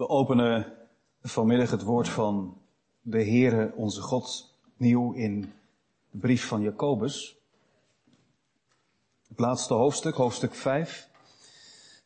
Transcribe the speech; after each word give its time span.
We 0.00 0.08
openen 0.08 0.72
vanmiddag 1.22 1.70
het 1.70 1.82
woord 1.82 2.08
van 2.08 2.60
de 3.00 3.24
Heere 3.24 3.72
onze 3.74 4.00
God 4.00 4.54
nieuw 4.76 5.12
in 5.12 5.52
de 6.10 6.18
brief 6.18 6.46
van 6.46 6.60
Jacobus. 6.60 7.38
Het 9.28 9.38
laatste 9.38 9.74
hoofdstuk, 9.74 10.14
hoofdstuk 10.14 10.54
5. 10.54 11.08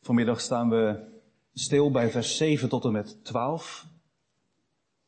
Vanmiddag 0.01 0.41
staan 0.41 0.69
we 0.69 1.05
stil 1.53 1.91
bij 1.91 2.09
vers 2.09 2.37
7 2.37 2.69
tot 2.69 2.85
en 2.85 2.91
met 2.91 3.23
12. 3.23 3.85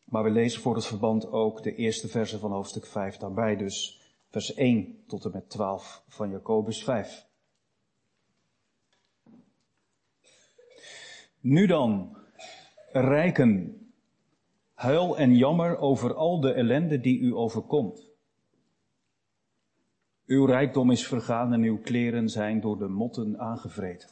Maar 0.03 0.23
we 0.23 0.29
lezen 0.29 0.61
voor 0.61 0.75
het 0.75 0.85
verband 0.85 1.31
ook 1.31 1.63
de 1.63 1.75
eerste 1.75 2.07
versen 2.07 2.39
van 2.39 2.51
hoofdstuk 2.51 2.85
5 2.85 3.17
daarbij. 3.17 3.55
Dus 3.55 4.01
vers 4.31 4.53
1 4.53 5.03
tot 5.07 5.25
en 5.25 5.31
met 5.31 5.49
12 5.49 6.03
van 6.07 6.29
Jacobus 6.29 6.83
5. 6.83 7.25
Nu 11.39 11.65
dan, 11.65 12.17
rijken, 12.99 13.81
huil 14.73 15.17
en 15.17 15.35
jammer 15.35 15.77
over 15.77 16.13
al 16.13 16.39
de 16.39 16.53
ellende 16.53 16.99
die 16.99 17.19
u 17.19 17.35
overkomt. 17.35 18.09
Uw 20.25 20.45
rijkdom 20.45 20.91
is 20.91 21.07
vergaan 21.07 21.53
en 21.53 21.61
uw 21.61 21.79
kleren 21.79 22.29
zijn 22.29 22.61
door 22.61 22.77
de 22.77 22.87
motten 22.87 23.39
aangevreten. 23.39 24.09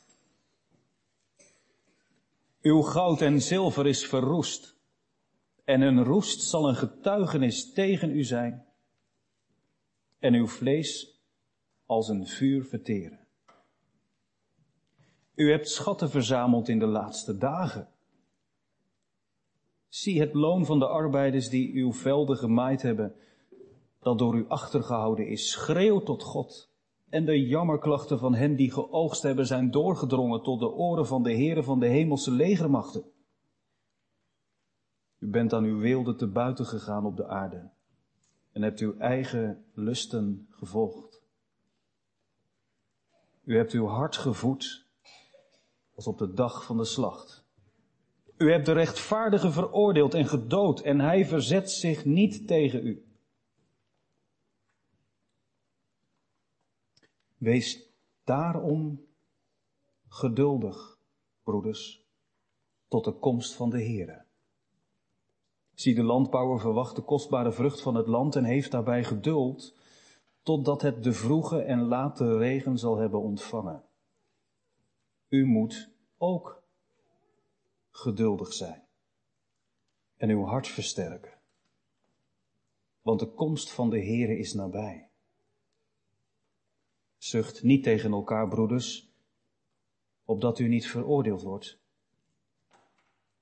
Uw 2.62 2.82
goud 2.82 3.22
en 3.22 3.42
zilver 3.42 3.88
is 3.88 4.08
verroest 4.08 4.76
en 5.64 5.82
een 5.82 6.04
roest 6.04 6.42
zal 6.42 6.70
een 6.70 6.76
getuigenis 6.76 7.74
tegen 7.74 8.10
u 8.10 8.24
zijn 8.24 8.66
en 10.20 10.34
uw 10.34 10.48
vlees 10.48 11.20
als 11.86 12.08
een 12.08 12.28
vuur 12.28 12.66
verteren. 12.66 13.28
U 15.36 15.52
hebt 15.52 15.70
schatten 15.70 16.10
verzameld 16.10 16.70
in 16.70 16.80
de 16.80 16.86
laatste 16.86 17.38
dagen. 17.38 17.88
Zie 19.96 20.20
het 20.20 20.34
loon 20.34 20.66
van 20.66 20.80
de 20.80 20.88
arbeiders 20.88 21.50
die 21.50 21.74
uw 21.74 21.94
velden 21.94 22.38
gemaaid 22.38 22.82
hebben, 22.82 23.16
dat 24.00 24.18
door 24.18 24.36
u 24.36 24.46
achtergehouden 24.48 25.28
is. 25.28 25.52
Schreeuw 25.52 26.00
tot 26.00 26.24
God. 26.24 26.70
En 27.10 27.26
de 27.26 27.48
jammerklachten 27.48 28.20
van 28.20 28.34
hen 28.34 28.56
die 28.56 28.72
geoogst 28.72 29.22
hebben 29.22 29.46
zijn 29.46 29.72
doorgedrongen 29.72 30.44
tot 30.44 30.60
de 30.60 30.72
oren 30.72 31.08
van 31.08 31.24
de 31.24 31.32
heren 31.32 31.64
van 31.64 31.80
de 31.80 31.88
hemelse 31.88 32.32
legermachten. 32.32 33.04
U 35.20 35.30
bent 35.30 35.54
aan 35.54 35.64
uw 35.64 35.80
weelde 35.80 36.16
te 36.16 36.28
buiten 36.28 36.66
gegaan 36.66 37.06
op 37.06 37.18
de 37.18 37.28
aarde 37.28 37.70
en 38.52 38.62
hebt 38.62 38.80
uw 38.80 38.98
eigen 38.98 39.66
lusten 39.74 40.48
gevolgd. 40.50 41.22
U 43.44 43.58
hebt 43.58 43.72
uw 43.72 43.86
hart 43.86 44.18
gevoed 44.18 44.86
als 45.96 46.08
op 46.08 46.18
de 46.18 46.34
dag 46.34 46.66
van 46.66 46.78
de 46.78 46.86
slacht. 46.86 47.45
U 48.38 48.52
hebt 48.52 48.66
de 48.66 48.72
rechtvaardige 48.72 49.52
veroordeeld 49.52 50.14
en 50.14 50.26
gedood 50.26 50.80
en 50.80 51.00
hij 51.00 51.26
verzet 51.26 51.72
zich 51.72 52.06
niet 52.06 52.48
tegen 52.48 52.86
u. 52.86 53.06
Wees 57.38 57.90
daarom 58.24 59.06
geduldig, 60.08 61.00
broeders, 61.44 62.06
tot 62.88 63.04
de 63.04 63.14
komst 63.14 63.54
van 63.54 63.70
de 63.70 63.84
Here. 63.84 64.26
Zie 65.74 65.96
de 65.96 66.04
landbouwer 66.04 66.60
verwacht 66.60 66.96
de 66.96 67.02
kostbare 67.02 67.52
vrucht 67.52 67.82
van 67.82 67.96
het 67.96 68.08
land 68.08 68.36
en 68.36 68.44
heeft 68.44 68.72
daarbij 68.72 69.04
geduld, 69.04 69.78
totdat 70.42 70.82
het 70.82 71.04
de 71.04 71.14
vroege 71.14 71.62
en 71.62 71.80
late 71.80 72.38
regen 72.38 72.78
zal 72.78 72.98
hebben 72.98 73.22
ontvangen. 73.22 73.84
U 75.28 75.46
moet 75.46 75.90
ook 76.18 76.64
geduldig 77.96 78.54
zijn 78.54 78.84
en 80.18 80.30
uw 80.30 80.44
hart 80.44 80.68
versterken. 80.68 81.34
Want 83.02 83.20
de 83.20 83.28
komst 83.28 83.72
van 83.72 83.90
de 83.90 84.00
Heere 84.00 84.38
is 84.38 84.54
nabij. 84.54 85.10
Zucht 87.18 87.64
niet 87.64 87.84
tegen 87.84 88.12
elkaar, 88.12 88.48
broeders, 88.48 89.14
opdat 90.26 90.60
u 90.60 90.68
niet 90.68 90.88
veroordeeld 90.88 91.42
wordt. 91.42 91.80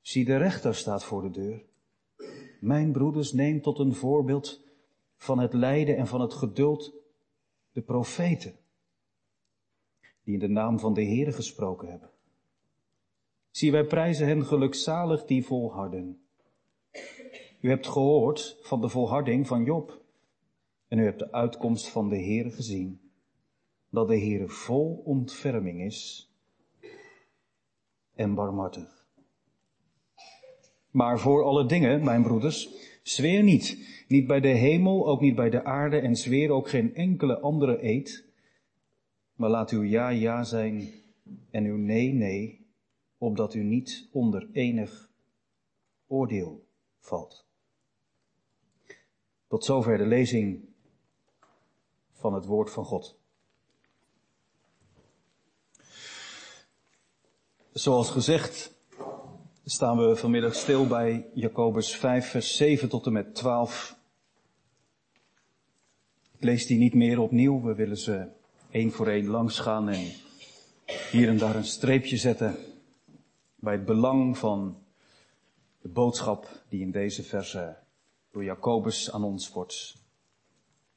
Zie, 0.02 0.26
de 0.26 0.38
rechter 0.38 0.76
staat 0.76 1.04
voor 1.04 1.22
de 1.22 1.30
deur. 1.30 1.66
Mijn 2.60 2.92
broeders, 2.92 3.32
neem 3.32 3.62
tot 3.62 3.80
een 3.80 3.94
voorbeeld 3.94 4.62
van 5.18 5.40
het 5.40 5.54
lijden 5.54 5.98
en 5.98 6.08
van 6.08 6.22
het 6.22 6.34
geduld 6.34 6.94
de 7.72 7.82
profeten, 7.82 8.56
die 10.24 10.34
in 10.34 10.40
de 10.40 10.48
naam 10.48 10.80
van 10.80 10.94
de 10.94 11.06
Heere 11.06 11.32
gesproken 11.32 11.88
hebben. 11.90 12.13
Zie, 13.54 13.72
wij 13.72 13.86
prijzen 13.86 14.28
hen 14.28 14.46
gelukzalig 14.46 15.26
die 15.26 15.46
volharden. 15.46 16.22
U 17.60 17.70
hebt 17.70 17.88
gehoord 17.88 18.58
van 18.62 18.82
de 18.82 18.90
volharding 18.90 19.48
van 19.48 19.64
Job. 19.64 20.02
En 20.88 21.00
u 21.00 21.04
hebt 21.04 21.20
de 21.20 21.32
uitkomst 21.32 21.88
van 21.88 22.10
de 22.10 22.16
Heere 22.16 22.52
gezien. 22.52 23.00
Dat 23.90 24.08
de 24.08 24.18
Heere 24.18 24.48
vol 24.48 25.02
ontferming 25.06 25.82
is 25.82 26.32
en 28.16 28.34
barmhartig. 28.34 29.06
Maar 30.92 31.20
voor 31.20 31.44
alle 31.44 31.66
dingen, 31.66 32.04
mijn 32.04 32.24
broeders, 32.24 32.70
zweer 33.04 33.44
niet. 33.44 33.78
Niet 34.08 34.28
bij 34.28 34.40
de 34.40 34.48
hemel, 34.48 35.08
ook 35.08 35.22
niet 35.22 35.36
bij 35.36 35.50
de 35.50 35.64
aarde 35.64 36.00
en 36.00 36.16
zweer 36.16 36.50
ook 36.50 36.70
geen 36.70 36.96
enkele 36.96 37.40
andere 37.40 37.84
eed. 37.84 38.26
Maar 39.36 39.50
laat 39.50 39.72
uw 39.72 39.84
ja 39.84 40.10
ja 40.10 40.44
zijn 40.44 40.90
en 41.52 41.66
uw 41.66 41.78
nee 41.78 42.14
nee 42.14 42.63
opdat 43.24 43.54
u 43.54 43.64
niet 43.64 44.08
onder 44.12 44.48
enig 44.52 45.10
oordeel 46.08 46.66
valt. 47.00 47.46
Tot 49.48 49.66
zover 49.66 49.98
de 49.98 50.06
lezing 50.06 50.62
van 52.12 52.34
het 52.34 52.46
woord 52.46 52.72
van 52.72 52.86
God. 52.86 53.18
Zoals 57.72 58.10
gezegd 58.10 58.74
staan 59.66 59.98
we 59.98 60.16
vanmiddag 60.16 60.56
stil 60.56 60.88
bij 60.88 61.30
Jacobus 61.34 61.96
5, 61.96 62.30
vers 62.30 62.56
7 62.56 62.90
tot 62.90 63.06
en 63.06 63.14
met 63.14 63.36
12. 63.36 63.98
Ik 66.32 66.44
lees 66.44 66.66
die 66.66 66.78
niet 66.78 66.94
meer 66.94 67.20
opnieuw. 67.20 67.62
We 67.62 67.76
willen 67.76 67.98
ze 67.98 68.28
één 68.70 68.92
voor 68.92 69.08
één 69.08 69.28
langs 69.28 69.60
gaan 69.60 69.90
en 69.90 70.12
hier 71.12 71.28
en 71.28 71.38
daar 71.38 71.56
een 71.56 71.66
streepje 71.66 72.18
zetten 72.18 72.73
bij 73.64 73.74
het 73.74 73.86
belang 73.86 74.38
van 74.38 74.78
de 75.82 75.90
boodschap 75.90 76.48
die 76.70 76.82
in 76.82 76.92
deze 76.92 77.24
verse 77.24 77.78
door 78.32 78.44
Jacobus 78.44 79.12
aan 79.12 79.24
ons 79.24 79.50
wordt 79.50 79.96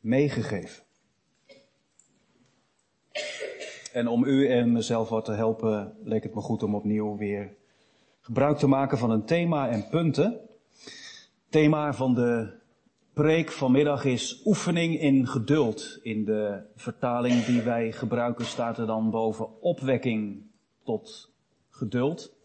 meegegeven. 0.01 0.85
En 3.93 4.09
om 4.09 4.25
u 4.25 4.49
en 4.49 4.73
mezelf 4.73 5.09
wat 5.09 5.25
te 5.25 5.33
helpen, 5.33 5.97
leek 6.03 6.23
het 6.23 6.35
me 6.35 6.41
goed 6.41 6.63
om 6.63 6.75
opnieuw 6.75 7.17
weer 7.17 7.55
gebruik 8.21 8.59
te 8.59 8.67
maken 8.67 8.99
van 8.99 9.11
een 9.11 9.25
thema 9.25 9.69
en 9.69 9.89
punten. 9.89 10.41
thema 11.49 11.93
van 11.93 12.15
de 12.15 12.53
preek 13.13 13.53
vanmiddag 13.53 14.05
is 14.05 14.43
oefening 14.45 15.01
in 15.01 15.27
geduld. 15.27 15.99
In 16.03 16.25
de 16.25 16.63
vertaling 16.75 17.45
die 17.45 17.63
wij 17.63 17.93
gebruiken 17.93 18.45
staat 18.45 18.79
er 18.79 18.87
dan 18.87 19.11
boven 19.11 19.61
opwekking 19.61 20.43
tot 20.83 21.33
geduld 21.71 22.36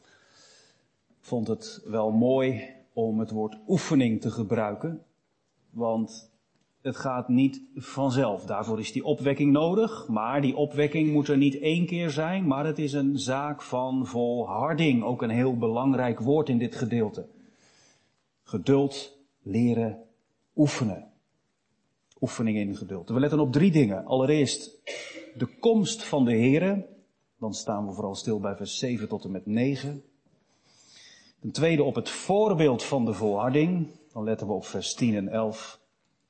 vond 1.22 1.48
het 1.48 1.82
wel 1.86 2.12
mooi 2.12 2.70
om 2.94 3.20
het 3.20 3.32
woord 3.32 3.58
oefening 3.68 4.22
te 4.22 4.32
gebruiken, 4.32 5.04
want 5.70 6.32
het 6.82 6.98
gaat 6.98 7.28
niet 7.28 7.62
vanzelf. 7.76 8.46
Daarvoor 8.46 8.80
is 8.80 8.92
die 8.92 9.04
opwekking 9.04 9.52
nodig, 9.52 10.08
maar 10.08 10.42
die 10.42 10.56
opwekking 10.56 11.12
moet 11.12 11.28
er 11.28 11.38
niet 11.38 11.60
één 11.60 11.86
keer 11.86 12.10
zijn, 12.10 12.48
maar 12.48 12.66
het 12.66 12.80
is 12.80 12.94
een 12.94 13.20
zaak 13.20 13.62
van 13.62 14.08
volharding. 14.08 15.04
Ook 15.04 15.22
een 15.22 15.30
heel 15.30 15.58
belangrijk 15.58 16.20
woord 16.20 16.50
in 16.50 16.58
dit 16.58 16.76
gedeelte. 16.76 17.28
Geduld, 18.44 19.18
leren, 19.42 20.04
oefenen. 20.56 21.10
Oefening 22.22 22.58
in 22.58 22.76
geduld. 22.76 23.10
We 23.10 23.20
letten 23.20 23.40
op 23.40 23.52
drie 23.52 23.72
dingen. 23.72 24.06
Allereerst 24.06 24.78
de 25.38 25.58
komst 25.60 26.04
van 26.04 26.26
de 26.26 26.38
Here. 26.38 26.86
Dan 27.40 27.54
staan 27.54 27.88
we 27.88 27.94
vooral 27.94 28.16
stil 28.16 28.40
bij 28.40 28.56
vers 28.56 28.78
7 28.78 29.08
tot 29.08 29.24
en 29.24 29.32
met 29.32 29.46
9. 29.46 30.04
Ten 31.42 31.52
tweede 31.52 31.84
op 31.84 31.96
het 31.96 32.10
voorbeeld 32.10 32.84
van 32.84 33.06
de 33.06 33.14
volharding. 33.14 33.88
Dan 34.14 34.24
letten 34.24 34.48
we 34.48 34.54
op 34.54 34.66
vers 34.66 34.94
10 34.94 35.16
en 35.16 35.28
11. 35.28 35.82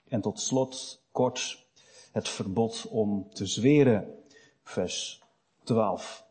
En 0.08 0.22
tot 0.22 0.40
slot 0.40 1.04
kort 1.12 1.68
het 2.12 2.30
verbod 2.30 2.88
om 2.88 3.30
te 3.30 3.46
zweren. 3.46 4.24
Vers 4.64 5.22
12. 5.64 6.26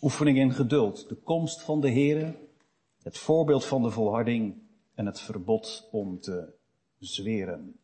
Oefening 0.00 0.38
in 0.38 0.52
geduld. 0.52 1.08
De 1.08 1.14
komst 1.14 1.62
van 1.62 1.80
de 1.80 1.90
Here. 1.90 2.38
Het 3.02 3.18
voorbeeld 3.18 3.64
van 3.64 3.82
de 3.82 3.90
volharding. 3.90 4.62
En 4.94 5.06
het 5.06 5.20
verbod 5.20 5.88
om 5.90 6.20
te 6.20 6.54
zweren. 6.98 7.80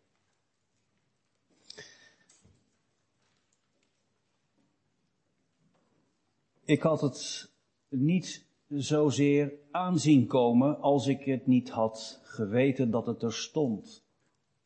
Ik 6.64 6.82
had 6.82 7.00
het 7.00 7.50
niet 7.88 8.47
zozeer 8.68 9.52
aanzien 9.70 10.26
komen 10.26 10.80
als 10.80 11.06
ik 11.06 11.24
het 11.24 11.46
niet 11.46 11.70
had 11.70 12.20
geweten 12.22 12.90
dat 12.90 13.06
het 13.06 13.22
er 13.22 13.32
stond. 13.32 14.06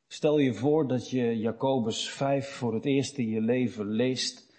Stel 0.06 0.38
je 0.38 0.54
voor 0.54 0.88
dat 0.88 1.10
je 1.10 1.38
Jacobus 1.38 2.10
5 2.10 2.48
voor 2.48 2.74
het 2.74 2.84
eerst 2.84 3.16
in 3.16 3.28
je 3.28 3.40
leven 3.40 3.86
leest 3.86 4.50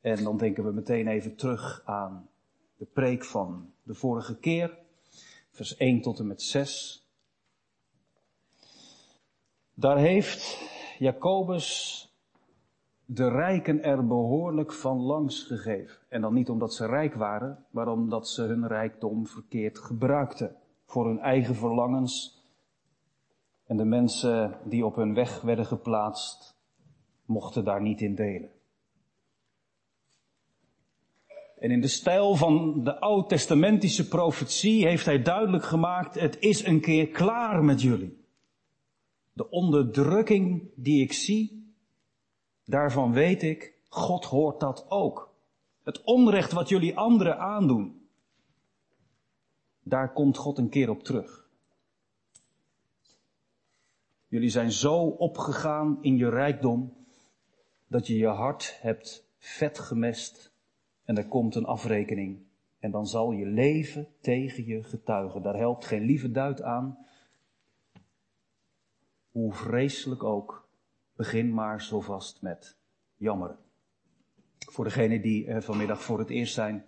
en 0.00 0.24
dan 0.24 0.36
denken 0.36 0.64
we 0.64 0.72
meteen 0.72 1.08
even 1.08 1.36
terug 1.36 1.82
aan 1.84 2.28
de 2.76 2.84
preek 2.84 3.24
van 3.24 3.72
de 3.82 3.94
vorige 3.94 4.38
keer, 4.38 4.78
vers 5.50 5.76
1 5.76 6.00
tot 6.00 6.18
en 6.18 6.26
met 6.26 6.42
6. 6.42 7.06
Daar 9.74 9.98
heeft 9.98 10.58
Jacobus 10.98 12.08
de 13.06 13.28
rijken 13.28 13.82
er 13.82 14.06
behoorlijk 14.06 14.72
van 14.72 14.98
langs 14.98 15.42
gegeven. 15.42 15.98
En 16.08 16.20
dan 16.20 16.34
niet 16.34 16.48
omdat 16.48 16.74
ze 16.74 16.86
rijk 16.86 17.14
waren, 17.14 17.64
maar 17.70 17.88
omdat 17.88 18.28
ze 18.28 18.42
hun 18.42 18.66
rijkdom 18.66 19.26
verkeerd 19.26 19.78
gebruikten. 19.78 20.56
Voor 20.86 21.06
hun 21.06 21.18
eigen 21.18 21.54
verlangens. 21.54 22.42
En 23.66 23.76
de 23.76 23.84
mensen 23.84 24.58
die 24.64 24.86
op 24.86 24.96
hun 24.96 25.14
weg 25.14 25.40
werden 25.40 25.66
geplaatst, 25.66 26.56
mochten 27.24 27.64
daar 27.64 27.82
niet 27.82 28.00
in 28.00 28.14
delen. 28.14 28.50
En 31.58 31.70
in 31.70 31.80
de 31.80 31.88
stijl 31.88 32.34
van 32.34 32.84
de 32.84 33.00
oud-testamentische 33.00 34.08
profetie 34.08 34.86
heeft 34.86 35.04
hij 35.04 35.22
duidelijk 35.22 35.64
gemaakt, 35.64 36.20
het 36.20 36.38
is 36.40 36.64
een 36.64 36.80
keer 36.80 37.08
klaar 37.08 37.64
met 37.64 37.82
jullie. 37.82 38.24
De 39.32 39.50
onderdrukking 39.50 40.70
die 40.74 41.02
ik 41.02 41.12
zie, 41.12 41.53
daarvan 42.64 43.12
weet 43.12 43.42
ik, 43.42 43.74
God 43.88 44.24
hoort 44.24 44.60
dat 44.60 44.86
ook. 44.88 45.32
Het 45.82 46.02
onrecht 46.02 46.52
wat 46.52 46.68
jullie 46.68 46.96
anderen 46.96 47.38
aandoen, 47.38 48.08
daar 49.82 50.12
komt 50.12 50.36
God 50.36 50.58
een 50.58 50.68
keer 50.68 50.90
op 50.90 51.02
terug. 51.02 51.48
Jullie 54.28 54.50
zijn 54.50 54.72
zo 54.72 54.96
opgegaan 55.02 55.98
in 56.00 56.16
je 56.16 56.28
rijkdom 56.28 56.92
dat 57.86 58.06
je 58.06 58.16
je 58.16 58.26
hart 58.26 58.78
hebt 58.80 59.24
vet 59.38 59.78
gemest 59.78 60.52
en 61.04 61.16
er 61.16 61.28
komt 61.28 61.54
een 61.54 61.66
afrekening. 61.66 62.38
En 62.78 62.90
dan 62.90 63.06
zal 63.06 63.32
je 63.32 63.46
leven 63.46 64.08
tegen 64.20 64.64
je 64.64 64.82
getuigen. 64.82 65.42
Daar 65.42 65.56
helpt 65.56 65.84
geen 65.84 66.02
lieve 66.02 66.30
duit 66.30 66.62
aan. 66.62 66.98
Hoe 69.30 69.52
vreselijk 69.52 70.22
ook, 70.22 70.63
begin 71.16 71.54
maar 71.54 71.82
zo 71.82 72.00
vast 72.00 72.42
met 72.42 72.76
jammeren. 73.16 73.58
Voor 74.58 74.84
degenen 74.84 75.22
die 75.22 75.60
vanmiddag 75.60 76.02
voor 76.02 76.18
het 76.18 76.30
eerst 76.30 76.54
zijn. 76.54 76.84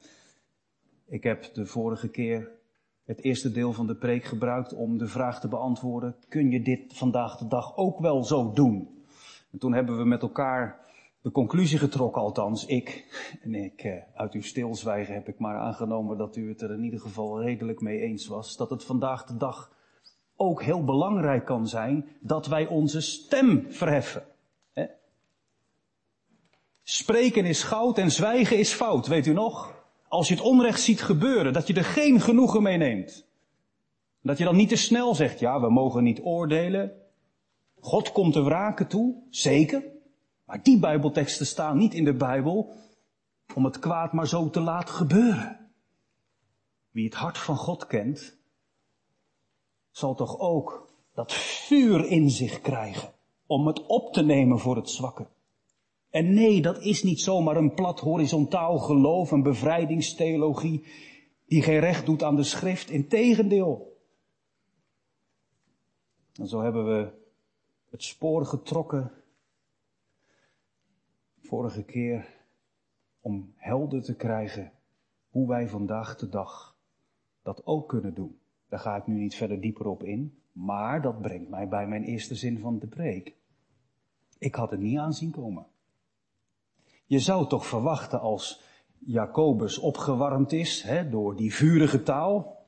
Ik 1.07 1.23
heb 1.23 1.55
de 1.55 1.67
vorige 1.67 2.09
keer 2.09 2.51
het 3.05 3.23
eerste 3.23 3.53
deel 3.53 3.73
van 3.73 3.87
de 3.87 3.97
preek 3.97 4.25
gebruikt 4.25 4.75
om 4.75 4.99
de 4.99 5.07
vraag 5.07 5.41
te 5.41 5.49
beantwoorden: 5.49 6.17
kun 6.29 6.51
je 6.51 6.63
dit 6.63 6.97
vandaag 6.97 7.37
de 7.37 7.47
dag 7.47 7.77
ook 7.77 7.99
wel 7.99 8.25
zo 8.25 8.53
doen? 8.53 9.05
En 9.53 9.59
toen 9.59 9.73
hebben 9.73 9.99
we 9.99 10.05
met 10.05 10.23
elkaar 10.23 10.87
de 11.21 11.31
conclusie 11.31 11.79
getrokken, 11.79 12.23
althans 12.23 12.67
ik. 12.67 13.05
En 13.43 13.55
ik, 13.55 13.83
eh, 13.83 14.03
uit 14.15 14.33
uw 14.33 14.43
stilzwijgen 14.43 15.15
heb 15.15 15.29
ik 15.29 15.39
maar 15.39 15.59
aangenomen 15.59 16.19
dat 16.19 16.37
u 16.37 16.49
het 16.49 16.61
er 16.61 16.73
in 16.73 16.85
ieder 16.85 17.01
geval 17.01 17.43
redelijk 17.43 17.81
mee 17.81 18.01
eens 18.01 18.27
was. 18.27 18.57
Dat 18.57 18.71
het 18.71 18.85
vandaag 18.85 19.25
de 19.25 19.37
dag 19.37 19.76
ook 20.37 20.63
heel 20.63 20.85
belangrijk 20.85 21.45
kan 21.45 21.69
zijn 21.69 22.09
dat 22.21 22.47
wij 22.47 22.67
onze 22.67 23.01
stem 23.01 23.67
verheffen. 23.69 24.25
Spreken 26.89 27.45
is 27.45 27.63
goud 27.63 27.99
en 27.99 28.11
zwijgen 28.11 28.59
is 28.59 28.73
fout, 28.73 29.07
weet 29.07 29.27
u 29.27 29.33
nog? 29.33 29.75
Als 30.09 30.29
je 30.29 30.35
het 30.35 30.43
onrecht 30.43 30.81
ziet 30.81 31.03
gebeuren, 31.03 31.53
dat 31.53 31.67
je 31.67 31.75
er 31.75 31.85
geen 31.85 32.21
genoegen 32.21 32.63
mee 32.63 32.77
neemt. 32.77 33.27
Dat 34.23 34.39
je 34.39 34.45
dan 34.45 34.57
niet 34.57 34.69
te 34.69 34.77
snel 34.77 35.15
zegt, 35.15 35.39
ja, 35.39 35.61
we 35.61 35.71
mogen 35.71 36.03
niet 36.03 36.21
oordelen. 36.21 36.93
God 37.81 38.13
komt 38.13 38.33
te 38.33 38.43
wraken 38.43 38.87
toe, 38.87 39.15
zeker. 39.31 39.83
Maar 40.45 40.63
die 40.63 40.79
Bijbelteksten 40.79 41.47
staan 41.47 41.79
niet 41.79 41.95
in 41.95 42.05
de 42.05 42.15
Bijbel 42.15 42.75
om 43.55 43.65
het 43.65 43.79
kwaad 43.79 44.13
maar 44.13 44.29
zo 44.29 44.51
te 44.51 44.61
laten 44.61 44.95
gebeuren. 44.95 45.71
Wie 46.91 47.05
het 47.05 47.15
hart 47.15 47.39
van 47.39 47.57
God 47.57 47.87
kent, 47.87 48.36
zal 49.97 50.15
toch 50.15 50.39
ook 50.39 50.89
dat 51.15 51.33
vuur 51.33 52.07
in 52.07 52.31
zich 52.31 52.61
krijgen 52.61 53.13
om 53.47 53.67
het 53.67 53.87
op 53.87 54.13
te 54.13 54.23
nemen 54.23 54.59
voor 54.59 54.77
het 54.77 54.91
zwakke. 54.91 55.27
En 56.11 56.35
nee, 56.35 56.63
dat 56.63 56.83
is 56.83 57.03
niet 57.03 57.21
zomaar 57.21 57.57
een 57.57 57.75
plat 57.75 58.01
horizontaal 58.01 58.79
geloof, 58.79 59.31
een 59.31 59.43
bevrijdingstheologie 59.43 60.85
die 61.47 61.63
geen 61.63 61.79
recht 61.79 62.07
doet 62.07 62.23
aan 62.23 62.37
de 62.37 62.43
schrift. 62.43 62.91
Integendeel. 62.91 63.97
En 66.33 66.49
zo 66.49 66.61
hebben 66.61 66.87
we 66.87 67.13
het 67.91 68.03
spoor 68.03 68.47
getrokken 68.47 69.13
vorige 71.41 71.85
keer 71.85 72.45
om 73.21 73.53
helder 73.57 74.03
te 74.03 74.17
krijgen 74.17 74.73
hoe 75.29 75.49
wij 75.49 75.69
vandaag 75.69 76.17
de 76.17 76.29
dag 76.29 76.77
dat 77.43 77.67
ook 77.67 77.89
kunnen 77.89 78.15
doen. 78.15 78.41
Daar 78.69 78.81
ga 78.81 78.97
ik 78.97 79.07
nu 79.07 79.15
niet 79.15 79.35
verder 79.35 79.61
dieper 79.61 79.87
op 79.87 80.03
in, 80.03 80.39
maar 80.53 81.03
dat 81.03 81.21
brengt 81.21 81.49
mij 81.49 81.69
bij 81.69 81.87
mijn 81.87 82.05
eerste 82.05 82.35
zin 82.35 82.59
van 82.59 82.79
de 82.79 82.87
preek. 82.87 83.35
Ik 84.39 84.55
had 84.55 84.71
het 84.71 84.81
niet 84.81 84.99
aanzien 84.99 85.31
komen. 85.31 85.67
Je 87.07 87.19
zou 87.19 87.49
toch 87.49 87.67
verwachten 87.67 88.21
als 88.21 88.63
Jacobus 88.99 89.79
opgewarmd 89.79 90.53
is 90.53 90.83
hè, 90.83 91.09
door 91.09 91.37
die 91.37 91.55
vurige 91.55 92.03
taal. 92.03 92.65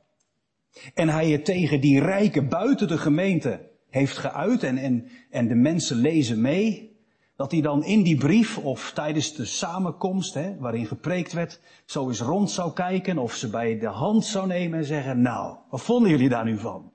En 0.95 1.09
hij 1.09 1.31
het 1.31 1.45
tegen 1.45 1.81
die 1.81 2.01
rijken 2.01 2.49
buiten 2.49 2.89
de 2.89 2.99
gemeente 2.99 3.71
heeft 3.89 4.17
geuit 4.17 4.63
en, 4.63 4.77
en, 4.77 5.09
en 5.31 5.49
de 5.49 5.55
mensen 5.55 5.97
lezen 5.97 6.41
mee 6.41 6.98
dat 7.39 7.51
hij 7.53 7.61
dan 7.61 7.85
in 7.85 8.03
die 8.03 8.17
brief 8.17 8.59
of 8.59 8.93
tijdens 8.93 9.35
de 9.35 9.45
samenkomst, 9.45 10.35
hè, 10.35 10.57
waarin 10.57 10.87
gepreekt 10.87 11.33
werd, 11.33 11.61
zo 11.85 12.09
eens 12.09 12.21
rond 12.21 12.51
zou 12.51 12.73
kijken 12.73 13.19
of 13.19 13.35
ze 13.35 13.51
bij 13.51 13.79
de 13.79 13.87
hand 13.87 14.25
zou 14.25 14.47
nemen 14.47 14.79
en 14.79 14.85
zeggen, 14.85 15.23
nou, 15.23 15.57
wat 15.71 15.81
vonden 15.81 16.11
jullie 16.11 16.29
daar 16.29 16.45
nu 16.45 16.59
van? 16.59 16.93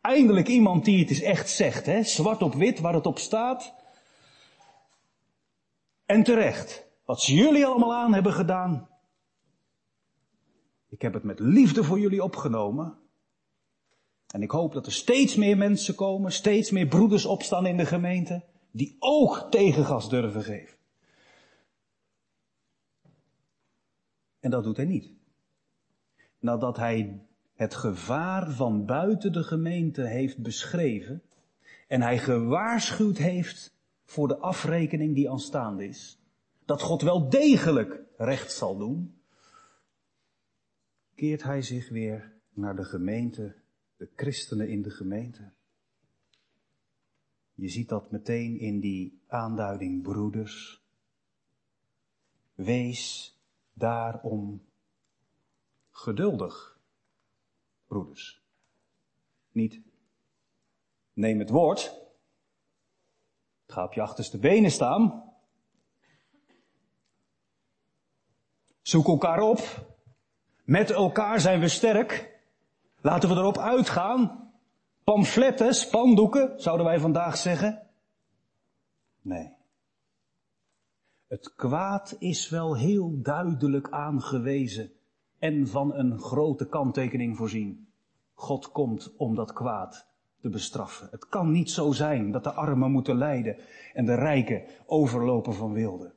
Eindelijk 0.00 0.48
iemand 0.48 0.84
die 0.84 0.98
het 0.98 1.08
eens 1.08 1.20
echt 1.20 1.50
zegt, 1.50 1.86
hè, 1.86 2.02
zwart 2.02 2.42
op 2.42 2.54
wit 2.54 2.80
waar 2.80 2.94
het 2.94 3.06
op 3.06 3.18
staat. 3.18 3.74
En 6.06 6.22
terecht, 6.22 6.86
wat 7.04 7.20
ze 7.20 7.34
jullie 7.34 7.66
allemaal 7.66 7.94
aan 7.94 8.14
hebben 8.14 8.32
gedaan. 8.32 8.88
Ik 10.88 11.02
heb 11.02 11.12
het 11.12 11.22
met 11.22 11.38
liefde 11.38 11.84
voor 11.84 12.00
jullie 12.00 12.22
opgenomen. 12.22 12.98
En 14.26 14.42
ik 14.42 14.50
hoop 14.50 14.72
dat 14.72 14.86
er 14.86 14.92
steeds 14.92 15.34
meer 15.34 15.56
mensen 15.56 15.94
komen, 15.94 16.32
steeds 16.32 16.70
meer 16.70 16.86
broeders 16.86 17.26
opstaan 17.26 17.66
in 17.66 17.76
de 17.76 17.86
gemeente 17.86 18.44
die 18.76 18.96
ook 18.98 19.46
tegengas 19.50 20.08
durven 20.08 20.42
geven. 20.42 20.76
En 24.40 24.50
dat 24.50 24.64
doet 24.64 24.76
hij 24.76 24.86
niet. 24.86 25.14
Nadat 26.38 26.76
hij 26.76 27.26
het 27.54 27.74
gevaar 27.74 28.50
van 28.50 28.86
buiten 28.86 29.32
de 29.32 29.42
gemeente 29.42 30.06
heeft 30.06 30.38
beschreven 30.38 31.22
en 31.88 32.02
hij 32.02 32.18
gewaarschuwd 32.18 33.16
heeft 33.16 33.74
voor 34.04 34.28
de 34.28 34.38
afrekening 34.38 35.14
die 35.14 35.30
aanstaande 35.30 35.86
is, 35.86 36.18
dat 36.64 36.82
God 36.82 37.02
wel 37.02 37.28
degelijk 37.28 38.02
recht 38.16 38.52
zal 38.52 38.76
doen, 38.76 39.20
keert 41.14 41.42
hij 41.42 41.62
zich 41.62 41.88
weer 41.88 42.32
naar 42.52 42.76
de 42.76 42.84
gemeente, 42.84 43.54
de 43.96 44.08
christenen 44.16 44.68
in 44.68 44.82
de 44.82 44.90
gemeente. 44.90 45.52
Je 47.56 47.68
ziet 47.68 47.88
dat 47.88 48.10
meteen 48.10 48.58
in 48.58 48.80
die 48.80 49.20
aanduiding 49.26 50.02
broeders. 50.02 50.84
Wees 52.54 53.34
daarom 53.72 54.62
geduldig, 55.90 56.80
broeders. 57.86 58.42
Niet 59.52 59.80
neem 61.12 61.38
het 61.38 61.50
woord, 61.50 61.94
ga 63.66 63.84
op 63.84 63.92
je 63.92 64.00
achterste 64.00 64.38
benen 64.38 64.70
staan. 64.70 65.32
Zoek 68.82 69.06
elkaar 69.06 69.40
op. 69.40 69.94
Met 70.64 70.90
elkaar 70.90 71.40
zijn 71.40 71.60
we 71.60 71.68
sterk. 71.68 72.40
Laten 73.00 73.28
we 73.28 73.34
erop 73.34 73.58
uitgaan 73.58 74.45
pamfletten, 75.06 75.74
spandoeken, 75.74 76.60
zouden 76.60 76.86
wij 76.86 77.00
vandaag 77.00 77.36
zeggen? 77.36 77.82
Nee. 79.22 79.52
Het 81.26 81.54
kwaad 81.54 82.16
is 82.18 82.48
wel 82.48 82.76
heel 82.76 83.22
duidelijk 83.22 83.90
aangewezen 83.90 84.92
en 85.38 85.68
van 85.68 85.94
een 85.94 86.18
grote 86.18 86.68
kanttekening 86.68 87.36
voorzien. 87.36 87.88
God 88.34 88.72
komt 88.72 89.16
om 89.16 89.34
dat 89.34 89.52
kwaad 89.52 90.06
te 90.40 90.48
bestraffen. 90.48 91.08
Het 91.10 91.28
kan 91.28 91.50
niet 91.50 91.70
zo 91.70 91.92
zijn 91.92 92.30
dat 92.30 92.44
de 92.44 92.52
armen 92.52 92.90
moeten 92.90 93.16
lijden 93.16 93.56
en 93.94 94.04
de 94.04 94.14
rijken 94.14 94.64
overlopen 94.86 95.54
van 95.54 95.72
wilde. 95.72 96.14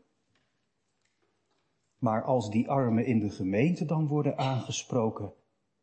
Maar 1.97 2.23
als 2.23 2.49
die 2.49 2.69
armen 2.69 3.05
in 3.05 3.19
de 3.19 3.29
gemeente 3.29 3.85
dan 3.85 4.07
worden 4.07 4.37
aangesproken, 4.37 5.33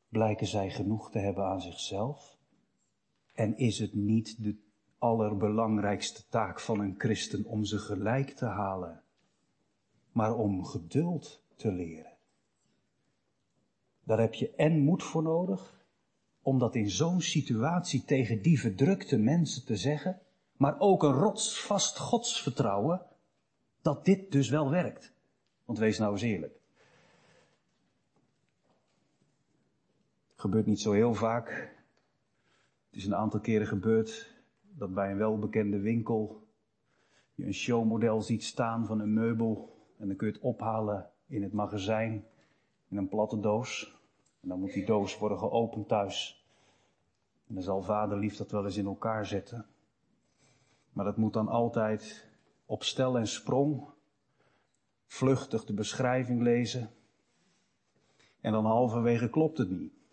Blijken 0.09 0.47
zij 0.47 0.71
genoeg 0.71 1.11
te 1.11 1.19
hebben 1.19 1.45
aan 1.45 1.61
zichzelf? 1.61 2.36
En 3.37 3.57
is 3.57 3.79
het 3.79 3.95
niet 3.95 4.43
de 4.43 4.57
allerbelangrijkste 4.99 6.29
taak 6.29 6.61
van 6.61 6.81
een 6.81 6.95
christen 6.99 7.45
om 7.45 7.65
ze 7.65 7.79
gelijk 7.79 8.31
te 8.31 8.45
halen, 8.45 9.03
maar 10.13 10.35
om 10.35 10.65
geduld 10.65 11.43
te 11.57 11.73
leren? 11.73 12.17
Daar 14.05 14.21
heb 14.21 14.35
je 14.35 14.51
en 14.51 14.79
moed 14.79 15.03
voor 15.03 15.23
nodig, 15.23 15.87
om 16.43 16.59
dat 16.59 16.75
in 16.75 16.91
zo'n 16.91 17.21
situatie 17.21 18.05
tegen 18.05 18.43
die 18.43 18.61
verdrukte 18.61 19.19
mensen 19.19 19.65
te 19.65 19.77
zeggen, 19.77 20.21
maar 20.57 20.81
ook 20.81 21.03
een 21.03 21.13
rotsvast 21.13 21.99
godsvertrouwen 21.99 23.07
dat 23.83 24.05
dit 24.05 24.33
dus 24.33 24.49
wel 24.49 24.71
werkt. 24.71 25.13
Want 25.65 25.79
wees 25.79 25.99
nou 25.99 26.13
eens 26.13 26.23
eerlijk. 26.23 26.61
Gebeurt 30.35 30.67
niet 30.67 30.81
zo 30.81 30.93
heel 30.93 31.15
vaak. 31.15 31.76
Het 32.97 33.05
is 33.05 33.11
een 33.11 33.19
aantal 33.19 33.41
keren 33.41 33.67
gebeurd 33.67 34.35
dat 34.63 34.95
bij 34.95 35.11
een 35.11 35.17
welbekende 35.17 35.79
winkel 35.79 36.47
je 37.35 37.45
een 37.45 37.55
showmodel 37.55 38.23
ziet 38.23 38.45
staan 38.45 38.87
van 38.87 39.01
een 39.01 39.13
meubel 39.15 39.77
en 39.99 40.07
dan 40.07 40.17
kun 40.17 40.27
je 40.27 40.33
het 40.33 40.43
ophalen 40.43 41.11
in 41.27 41.43
het 41.43 41.53
magazijn 41.53 42.25
in 42.89 42.97
een 42.97 43.09
platte 43.09 43.41
doos. 43.41 44.01
En 44.41 44.49
dan 44.49 44.61
moet 44.61 44.73
die 44.73 44.87
doos 44.87 45.19
worden 45.19 45.39
geopend 45.39 45.89
thuis. 45.89 46.47
En 47.47 47.55
dan 47.55 47.63
zal 47.63 47.83
vader 47.83 48.19
lief 48.19 48.37
dat 48.37 48.51
wel 48.51 48.65
eens 48.65 48.77
in 48.77 48.87
elkaar 48.87 49.27
zetten. 49.27 49.67
Maar 50.93 51.05
dat 51.05 51.17
moet 51.17 51.33
dan 51.33 51.49
altijd 51.49 52.31
op 52.67 52.83
stel 52.83 53.19
en 53.19 53.27
sprong, 53.27 53.89
vluchtig 55.07 55.65
de 55.65 55.75
beschrijving 55.75 56.43
lezen. 56.43 56.91
En 58.41 58.53
dan 58.53 58.65
halverwege 58.65 59.31
klopt 59.31 59.59
het 59.59 59.71
niet. 59.71 60.06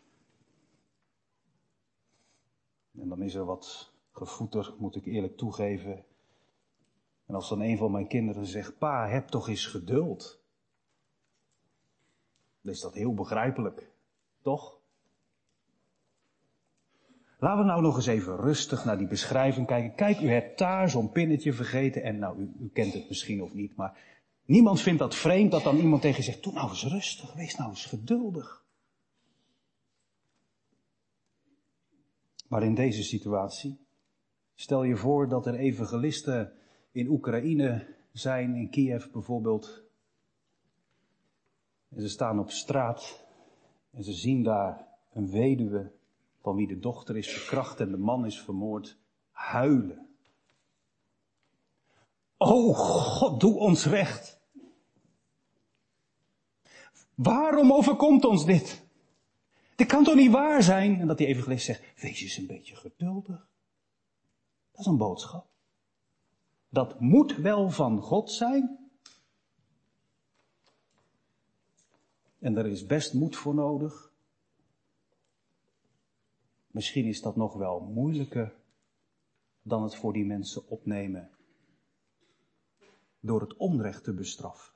En 2.99 3.09
dan 3.09 3.21
is 3.21 3.35
er 3.35 3.45
wat 3.45 3.91
gevoeter, 4.11 4.73
moet 4.77 4.95
ik 4.95 5.05
eerlijk 5.05 5.37
toegeven. 5.37 6.05
En 7.25 7.35
als 7.35 7.49
dan 7.49 7.61
een 7.61 7.77
van 7.77 7.91
mijn 7.91 8.07
kinderen 8.07 8.45
zegt, 8.45 8.77
pa, 8.77 9.07
heb 9.07 9.27
toch 9.27 9.49
eens 9.49 9.65
geduld. 9.65 10.41
Dan 12.61 12.73
is 12.73 12.81
dat 12.81 12.93
heel 12.93 13.13
begrijpelijk, 13.13 13.91
toch? 14.41 14.81
Laten 17.39 17.59
we 17.59 17.65
nou 17.65 17.81
nog 17.81 17.95
eens 17.95 18.05
even 18.05 18.35
rustig 18.35 18.85
naar 18.85 18.97
die 18.97 19.07
beschrijving 19.07 19.67
kijken. 19.67 19.95
Kijk, 19.95 20.19
u 20.19 20.29
hebt 20.29 20.57
daar 20.57 20.89
zo'n 20.89 21.11
pinnetje 21.11 21.53
vergeten 21.53 22.03
en 22.03 22.19
nou, 22.19 22.37
u, 22.37 22.53
u, 22.59 22.69
kent 22.73 22.93
het 22.93 23.09
misschien 23.09 23.41
of 23.43 23.53
niet, 23.53 23.75
maar 23.75 23.97
niemand 24.45 24.81
vindt 24.81 24.99
dat 24.99 25.15
vreemd 25.15 25.51
dat 25.51 25.63
dan 25.63 25.77
iemand 25.77 26.01
tegen 26.01 26.17
je 26.17 26.23
zegt, 26.23 26.43
doe 26.43 26.53
nou 26.53 26.69
eens 26.69 26.83
rustig, 26.83 27.33
wees 27.33 27.55
nou 27.55 27.69
eens 27.69 27.85
geduldig. 27.85 28.62
Maar 32.53 32.63
in 32.63 32.75
deze 32.75 33.03
situatie, 33.03 33.77
stel 34.55 34.83
je 34.83 34.95
voor 34.95 35.29
dat 35.29 35.45
er 35.45 35.55
evangelisten 35.55 36.53
in 36.91 37.07
Oekraïne 37.07 37.95
zijn, 38.11 38.55
in 38.55 38.69
Kiev 38.69 39.11
bijvoorbeeld, 39.11 39.83
en 41.89 42.01
ze 42.01 42.09
staan 42.09 42.39
op 42.39 42.51
straat 42.51 43.25
en 43.91 44.03
ze 44.03 44.13
zien 44.13 44.43
daar 44.43 44.87
een 45.13 45.29
weduwe 45.29 45.91
van 46.41 46.55
wie 46.55 46.67
de 46.67 46.79
dochter 46.79 47.17
is 47.17 47.31
verkracht 47.31 47.79
en 47.79 47.91
de 47.91 47.97
man 47.97 48.25
is 48.25 48.41
vermoord, 48.41 48.97
huilen. 49.31 50.07
O 52.37 52.73
God, 52.73 53.39
doe 53.39 53.57
ons 53.57 53.85
recht. 53.85 54.39
Waarom 57.15 57.71
overkomt 57.71 58.25
ons 58.25 58.45
dit? 58.45 58.82
Dit 59.75 59.87
kan 59.87 60.03
toch 60.03 60.15
niet 60.15 60.31
waar 60.31 60.63
zijn? 60.63 60.99
En 60.99 61.07
dat 61.07 61.17
die 61.17 61.27
evangelist 61.27 61.65
zegt, 61.65 62.01
wees 62.01 62.21
eens 62.21 62.37
een 62.37 62.47
beetje 62.47 62.75
geduldig. 62.75 63.47
Dat 64.71 64.79
is 64.79 64.85
een 64.85 64.97
boodschap. 64.97 65.47
Dat 66.69 66.99
moet 66.99 67.35
wel 67.35 67.69
van 67.69 68.01
God 68.01 68.31
zijn. 68.31 68.91
En 72.39 72.57
er 72.57 72.67
is 72.67 72.85
best 72.85 73.13
moed 73.13 73.35
voor 73.35 73.53
nodig. 73.53 74.11
Misschien 76.67 77.05
is 77.05 77.21
dat 77.21 77.35
nog 77.35 77.53
wel 77.53 77.79
moeilijker 77.79 78.55
dan 79.61 79.83
het 79.83 79.95
voor 79.95 80.13
die 80.13 80.25
mensen 80.25 80.67
opnemen 80.67 81.29
door 83.19 83.41
het 83.41 83.57
onrecht 83.57 84.03
te 84.03 84.13
bestraffen. 84.13 84.73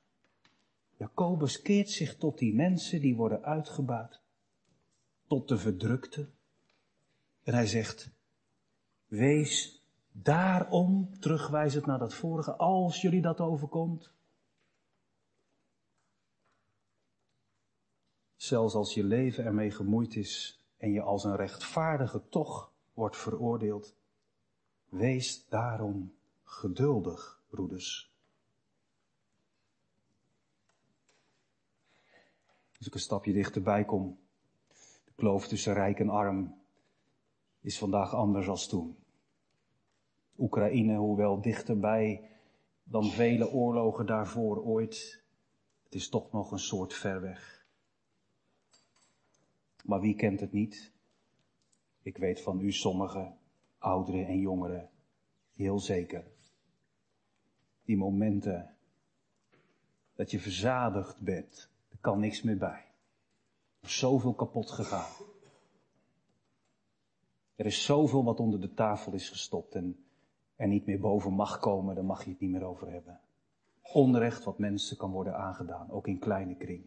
Jacobus 0.98 1.62
keert 1.62 1.89
zich 1.89 2.18
tot 2.18 2.38
die 2.38 2.56
mensen 2.56 3.01
die 3.01 3.16
worden 3.16 3.44
uitgebuit, 3.44 4.22
tot 5.27 5.48
de 5.48 5.57
verdrukte. 5.57 6.29
En 7.43 7.53
hij 7.53 7.67
zegt, 7.67 8.10
wees 9.05 9.84
daarom, 10.12 11.19
terugwijzend 11.19 11.86
naar 11.86 12.00
dat 12.00 12.13
vorige, 12.13 12.55
als 12.55 13.01
jullie 13.01 13.22
dat 13.22 13.39
overkomt, 13.39 14.12
zelfs 18.36 18.74
als 18.74 18.93
je 18.93 19.03
leven 19.03 19.43
ermee 19.43 19.72
gemoeid 19.72 20.15
is, 20.15 20.62
en 20.77 20.91
je 20.91 21.01
als 21.01 21.24
een 21.24 21.36
rechtvaardige 21.36 22.29
toch 22.29 22.72
wordt 22.93 23.17
veroordeeld, 23.17 23.96
wees 24.89 25.48
daarom 25.48 26.15
geduldig, 26.43 27.41
broeders. 27.50 28.15
Als 32.77 32.88
ik 32.88 32.93
een 32.93 33.00
stapje 33.00 33.34
dichterbij 33.34 33.86
kom, 33.86 34.19
kloof 35.17 35.47
tussen 35.47 35.74
rijk 35.74 36.00
en 36.00 36.09
arm 36.09 36.55
is 37.62 37.77
vandaag 37.77 38.13
anders 38.13 38.47
als 38.47 38.67
toen. 38.67 38.95
Oekraïne, 40.38 40.95
hoewel 40.95 41.41
dichterbij 41.41 42.29
dan 42.83 43.12
vele 43.12 43.51
oorlogen 43.51 44.05
daarvoor 44.05 44.63
ooit, 44.63 45.24
het 45.83 45.95
is 45.95 46.09
toch 46.09 46.31
nog 46.31 46.51
een 46.51 46.59
soort 46.59 46.93
ver 46.93 47.21
weg. 47.21 47.65
Maar 49.83 50.00
wie 50.00 50.15
kent 50.15 50.39
het 50.39 50.51
niet? 50.51 50.91
Ik 52.01 52.17
weet 52.17 52.41
van 52.41 52.59
u 52.59 52.71
sommigen, 52.71 53.38
ouderen 53.77 54.27
en 54.27 54.39
jongeren, 54.39 54.89
heel 55.53 55.79
zeker. 55.79 56.24
Die 57.83 57.97
momenten 57.97 58.75
dat 60.15 60.31
je 60.31 60.39
verzadigd 60.39 61.21
bent, 61.21 61.69
er 61.89 61.97
kan 62.01 62.19
niks 62.19 62.41
meer 62.41 62.57
bij. 62.57 62.87
Zoveel 63.81 64.34
kapot 64.34 64.72
gegaan. 64.72 65.12
Er 67.55 67.65
is 67.65 67.84
zoveel 67.84 68.24
wat 68.24 68.39
onder 68.39 68.62
de 68.62 68.74
tafel 68.74 69.13
is 69.13 69.29
gestopt 69.29 69.75
en 69.75 70.05
er 70.55 70.67
niet 70.67 70.86
meer 70.86 71.00
boven 71.00 71.34
mag 71.34 71.60
komen, 71.60 71.96
daar 71.96 72.05
mag 72.05 72.24
je 72.24 72.29
het 72.29 72.39
niet 72.39 72.51
meer 72.51 72.63
over 72.63 72.91
hebben. 72.91 73.19
Onrecht 73.81 74.43
wat 74.43 74.57
mensen 74.57 74.98
kan 74.98 75.12
worden 75.12 75.38
aangedaan, 75.38 75.91
ook 75.91 76.07
in 76.07 76.19
kleine 76.19 76.55
kring. 76.55 76.86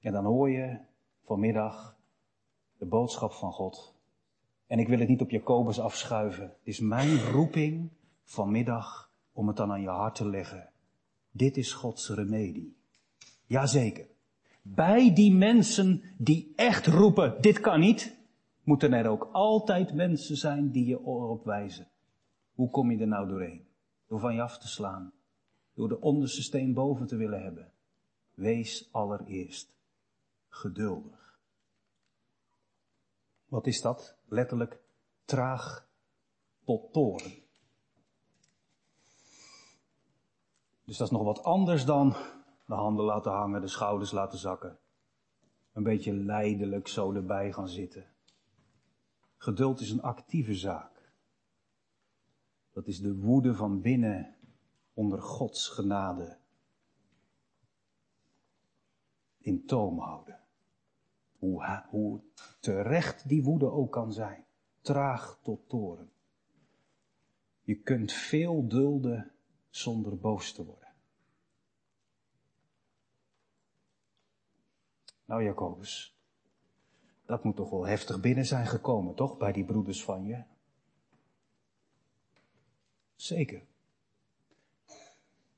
En 0.00 0.12
dan 0.12 0.24
hoor 0.24 0.50
je 0.50 0.78
vanmiddag 1.24 1.96
de 2.78 2.86
boodschap 2.86 3.32
van 3.32 3.52
God. 3.52 3.94
En 4.66 4.78
ik 4.78 4.88
wil 4.88 4.98
het 4.98 5.08
niet 5.08 5.20
op 5.20 5.30
Jacobus 5.30 5.80
afschuiven. 5.80 6.44
Het 6.44 6.66
is 6.66 6.80
mijn 6.80 7.30
roeping 7.30 7.90
vanmiddag 8.22 9.10
om 9.32 9.46
het 9.46 9.56
dan 9.56 9.70
aan 9.70 9.80
je 9.80 9.88
hart 9.88 10.14
te 10.14 10.28
leggen. 10.28 10.70
Dit 11.30 11.56
is 11.56 11.72
Gods 11.72 12.08
remedie. 12.08 12.76
Jazeker. 13.46 14.06
Bij 14.74 15.14
die 15.14 15.34
mensen 15.34 16.02
die 16.18 16.52
echt 16.56 16.86
roepen, 16.86 17.40
dit 17.40 17.60
kan 17.60 17.80
niet, 17.80 18.16
moeten 18.62 18.92
er 18.92 19.08
ook 19.08 19.28
altijd 19.32 19.94
mensen 19.94 20.36
zijn 20.36 20.70
die 20.70 20.86
je 20.86 21.00
op 21.00 21.44
wijzen. 21.44 21.88
Hoe 22.54 22.70
kom 22.70 22.90
je 22.90 22.98
er 22.98 23.06
nou 23.06 23.28
doorheen? 23.28 23.66
Door 24.08 24.20
van 24.20 24.34
je 24.34 24.42
af 24.42 24.58
te 24.58 24.68
slaan. 24.68 25.12
Door 25.74 25.88
de 25.88 26.00
onderste 26.00 26.42
steen 26.42 26.74
boven 26.74 27.06
te 27.06 27.16
willen 27.16 27.42
hebben. 27.42 27.72
Wees 28.34 28.88
allereerst 28.92 29.74
geduldig. 30.48 31.38
Wat 33.48 33.66
is 33.66 33.80
dat? 33.80 34.16
Letterlijk 34.28 34.80
traag 35.24 35.88
tot 36.64 36.92
toren. 36.92 37.32
Dus 40.84 40.96
dat 40.96 41.06
is 41.06 41.12
nog 41.12 41.22
wat 41.22 41.42
anders 41.42 41.84
dan 41.84 42.16
de 42.66 42.74
handen 42.74 43.04
laten 43.04 43.32
hangen, 43.32 43.60
de 43.60 43.68
schouders 43.68 44.10
laten 44.10 44.38
zakken. 44.38 44.78
Een 45.72 45.82
beetje 45.82 46.12
leidelijk 46.14 46.88
zo 46.88 47.12
erbij 47.12 47.52
gaan 47.52 47.68
zitten. 47.68 48.06
Geduld 49.36 49.80
is 49.80 49.90
een 49.90 50.02
actieve 50.02 50.54
zaak. 50.54 51.12
Dat 52.72 52.86
is 52.86 53.00
de 53.00 53.16
woede 53.16 53.54
van 53.54 53.80
binnen 53.80 54.36
onder 54.94 55.22
Gods 55.22 55.68
genade. 55.68 56.38
In 59.38 59.66
toom 59.66 59.98
houden. 59.98 60.40
Hoe, 61.38 61.84
hoe 61.88 62.20
terecht 62.60 63.28
die 63.28 63.42
woede 63.42 63.70
ook 63.70 63.92
kan 63.92 64.12
zijn. 64.12 64.44
Traag 64.80 65.38
tot 65.42 65.68
toren. 65.68 66.10
Je 67.62 67.74
kunt 67.74 68.12
veel 68.12 68.68
dulden 68.68 69.32
zonder 69.70 70.18
boos 70.18 70.52
te 70.52 70.64
worden. 70.64 70.85
Nou, 75.26 75.44
Jacobus, 75.44 76.16
Dat 77.24 77.44
moet 77.44 77.56
toch 77.56 77.70
wel 77.70 77.86
heftig 77.86 78.20
binnen 78.20 78.46
zijn 78.46 78.66
gekomen, 78.66 79.14
toch, 79.14 79.36
bij 79.36 79.52
die 79.52 79.64
broeders 79.64 80.04
van 80.04 80.24
je? 80.24 80.42
Zeker. 83.14 83.62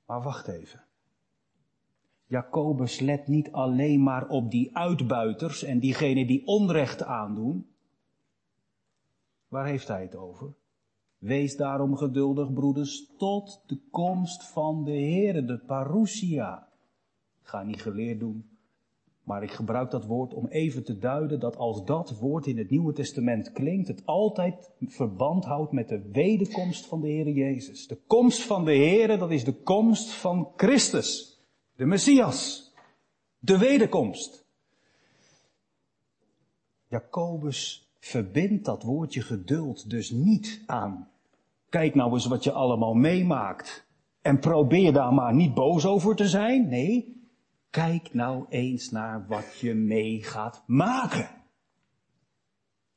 Maar 0.06 0.22
wacht 0.22 0.48
even. 0.48 0.84
Jacobus 2.26 3.00
let 3.00 3.26
niet 3.26 3.52
alleen 3.52 4.02
maar 4.02 4.28
op 4.28 4.50
die 4.50 4.76
uitbuiters 4.76 5.62
en 5.62 5.78
diegenen 5.78 6.26
die 6.26 6.46
onrecht 6.46 7.02
aandoen. 7.02 7.66
Waar 9.48 9.66
heeft 9.66 9.88
hij 9.88 10.02
het 10.02 10.14
over? 10.14 10.54
Wees 11.18 11.56
daarom 11.56 11.96
geduldig, 11.96 12.52
broeders, 12.52 13.06
tot 13.16 13.62
de 13.66 13.80
komst 13.90 14.44
van 14.44 14.84
de 14.84 14.90
Heere, 14.90 15.44
de 15.44 15.58
parousia. 15.58 16.68
ga 17.42 17.62
niet 17.62 17.82
geleerd 17.82 18.20
doen, 18.20 18.57
maar 19.28 19.42
ik 19.42 19.50
gebruik 19.50 19.90
dat 19.90 20.04
woord 20.04 20.34
om 20.34 20.46
even 20.46 20.84
te 20.84 20.98
duiden 20.98 21.40
dat 21.40 21.56
als 21.56 21.84
dat 21.84 22.18
woord 22.18 22.46
in 22.46 22.58
het 22.58 22.70
Nieuwe 22.70 22.92
Testament 22.92 23.52
klinkt, 23.52 23.88
het 23.88 24.02
altijd 24.06 24.70
verband 24.80 25.44
houdt 25.44 25.72
met 25.72 25.88
de 25.88 26.08
wederkomst 26.12 26.86
van 26.86 27.00
de 27.00 27.06
Heere 27.06 27.32
Jezus. 27.32 27.86
De 27.86 27.98
komst 28.06 28.42
van 28.42 28.64
de 28.64 28.76
Heere, 28.76 29.16
dat 29.16 29.30
is 29.30 29.44
de 29.44 29.52
komst 29.52 30.10
van 30.10 30.48
Christus, 30.56 31.40
de 31.76 31.84
Messias, 31.84 32.72
de 33.38 33.58
wederkomst. 33.58 34.46
Jacobus 36.86 37.90
verbindt 37.98 38.64
dat 38.64 38.82
woordje 38.82 39.22
geduld 39.22 39.90
dus 39.90 40.10
niet 40.10 40.62
aan. 40.66 41.08
Kijk 41.68 41.94
nou 41.94 42.12
eens 42.12 42.26
wat 42.26 42.44
je 42.44 42.52
allemaal 42.52 42.94
meemaakt. 42.94 43.86
En 44.22 44.38
probeer 44.38 44.92
daar 44.92 45.14
maar 45.14 45.34
niet 45.34 45.54
boos 45.54 45.86
over 45.86 46.16
te 46.16 46.28
zijn. 46.28 46.68
Nee, 46.68 47.17
Kijk 47.70 48.14
nou 48.14 48.46
eens 48.48 48.90
naar 48.90 49.26
wat 49.26 49.58
je 49.58 49.74
mee 49.74 50.22
gaat 50.22 50.62
maken. 50.66 51.28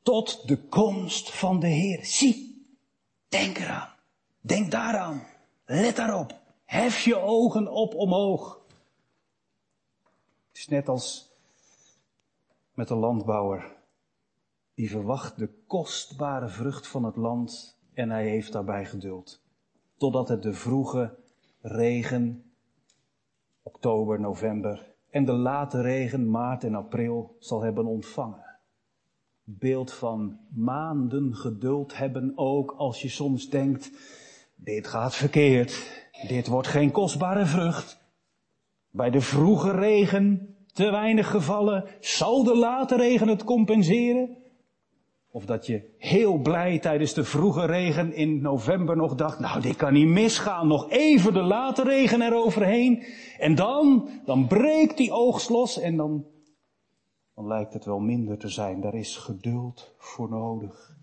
Tot 0.02 0.48
de 0.48 0.58
komst 0.68 1.32
van 1.32 1.60
de 1.60 1.68
Heer. 1.68 2.06
Zie, 2.06 2.68
denk 3.28 3.58
eraan. 3.58 3.90
Denk 4.42 4.72
daaraan. 4.72 5.24
Let 5.66 5.96
daarop. 5.96 6.40
Hef 6.66 7.04
je 7.04 7.16
ogen 7.16 7.72
op 7.72 7.94
omhoog. 7.96 8.62
Het 10.48 10.58
is 10.58 10.68
net 10.68 10.88
als 10.88 11.32
met 12.74 12.88
de 12.88 12.96
landbouwer. 12.96 13.76
Die 14.74 14.90
verwacht 14.90 15.38
de 15.38 15.50
kostbare 15.68 16.50
vrucht 16.50 16.88
van 16.88 17.04
het 17.04 17.16
land 17.16 17.78
en 17.94 18.10
hij 18.10 18.28
heeft 18.28 18.52
daarbij 18.52 18.86
geduld. 18.86 19.42
Totdat 19.98 20.28
het 20.28 20.44
de 20.44 20.54
vroege 20.54 21.18
regen 21.62 22.51
oktober, 23.64 24.20
november 24.20 24.92
en 25.10 25.26
de 25.26 25.32
late 25.32 25.82
regen 25.82 26.30
maart 26.30 26.64
en 26.64 26.76
april 26.76 27.36
zal 27.40 27.62
hebben 27.62 27.86
ontvangen. 27.86 28.60
Beeld 29.44 29.94
van 29.94 30.40
maanden 30.56 31.36
geduld 31.36 31.98
hebben 31.98 32.32
ook 32.36 32.72
als 32.72 33.02
je 33.02 33.10
soms 33.10 33.50
denkt, 33.50 33.92
dit 34.56 34.88
gaat 34.88 35.16
verkeerd, 35.16 36.06
dit 36.28 36.48
wordt 36.48 36.68
geen 36.68 36.92
kostbare 36.92 37.46
vrucht. 37.46 38.00
Bij 38.90 39.10
de 39.10 39.22
vroege 39.22 39.72
regen 39.72 40.56
te 40.74 40.92
weinig 40.92 41.30
gevallen, 41.30 41.86
zal 42.00 42.44
de 42.44 42.56
late 42.56 42.96
regen 42.96 43.28
het 43.28 43.44
compenseren? 43.44 44.38
Of 45.34 45.46
dat 45.46 45.66
je 45.66 45.94
heel 45.98 46.38
blij 46.38 46.80
tijdens 46.80 47.14
de 47.14 47.24
vroege 47.24 47.66
regen 47.66 48.14
in 48.14 48.42
november 48.42 48.96
nog 48.96 49.16
dacht, 49.16 49.40
nou 49.40 49.62
dit 49.62 49.76
kan 49.76 49.94
niet 49.94 50.08
misgaan, 50.08 50.68
nog 50.68 50.90
even 50.90 51.34
de 51.34 51.42
late 51.42 51.84
regen 51.84 52.22
eroverheen. 52.22 53.04
En 53.38 53.56
dan, 53.56 54.10
dan 54.26 54.48
breekt 54.48 54.98
die 54.98 55.12
oogst 55.12 55.50
los 55.50 55.80
en 55.80 55.96
dan, 55.96 56.26
dan 57.36 57.48
lijkt 57.48 57.74
het 57.74 57.86
wel 57.86 58.00
minder 58.00 58.38
te 58.38 58.50
zijn. 58.50 58.82
Daar 58.82 58.94
is 58.94 59.18
geduld 59.18 59.96
voor 59.98 60.30
nodig. 60.30 60.98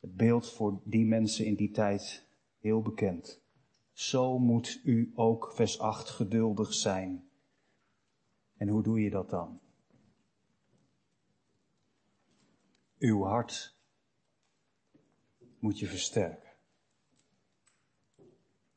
Het 0.00 0.16
beeld 0.16 0.50
voor 0.50 0.80
die 0.84 1.06
mensen 1.06 1.46
in 1.46 1.54
die 1.54 1.70
tijd 1.70 2.26
heel 2.60 2.82
bekend. 2.82 3.40
Zo 3.92 4.38
moet 4.38 4.80
u 4.84 5.12
ook, 5.14 5.52
vers 5.54 5.78
8, 5.78 6.08
geduldig 6.10 6.74
zijn. 6.74 7.24
En 8.56 8.68
hoe 8.68 8.82
doe 8.82 9.00
je 9.00 9.10
dat 9.10 9.30
dan? 9.30 9.61
Uw 13.02 13.24
hart 13.24 13.74
moet 15.58 15.78
je 15.78 15.86
versterken. 15.86 16.50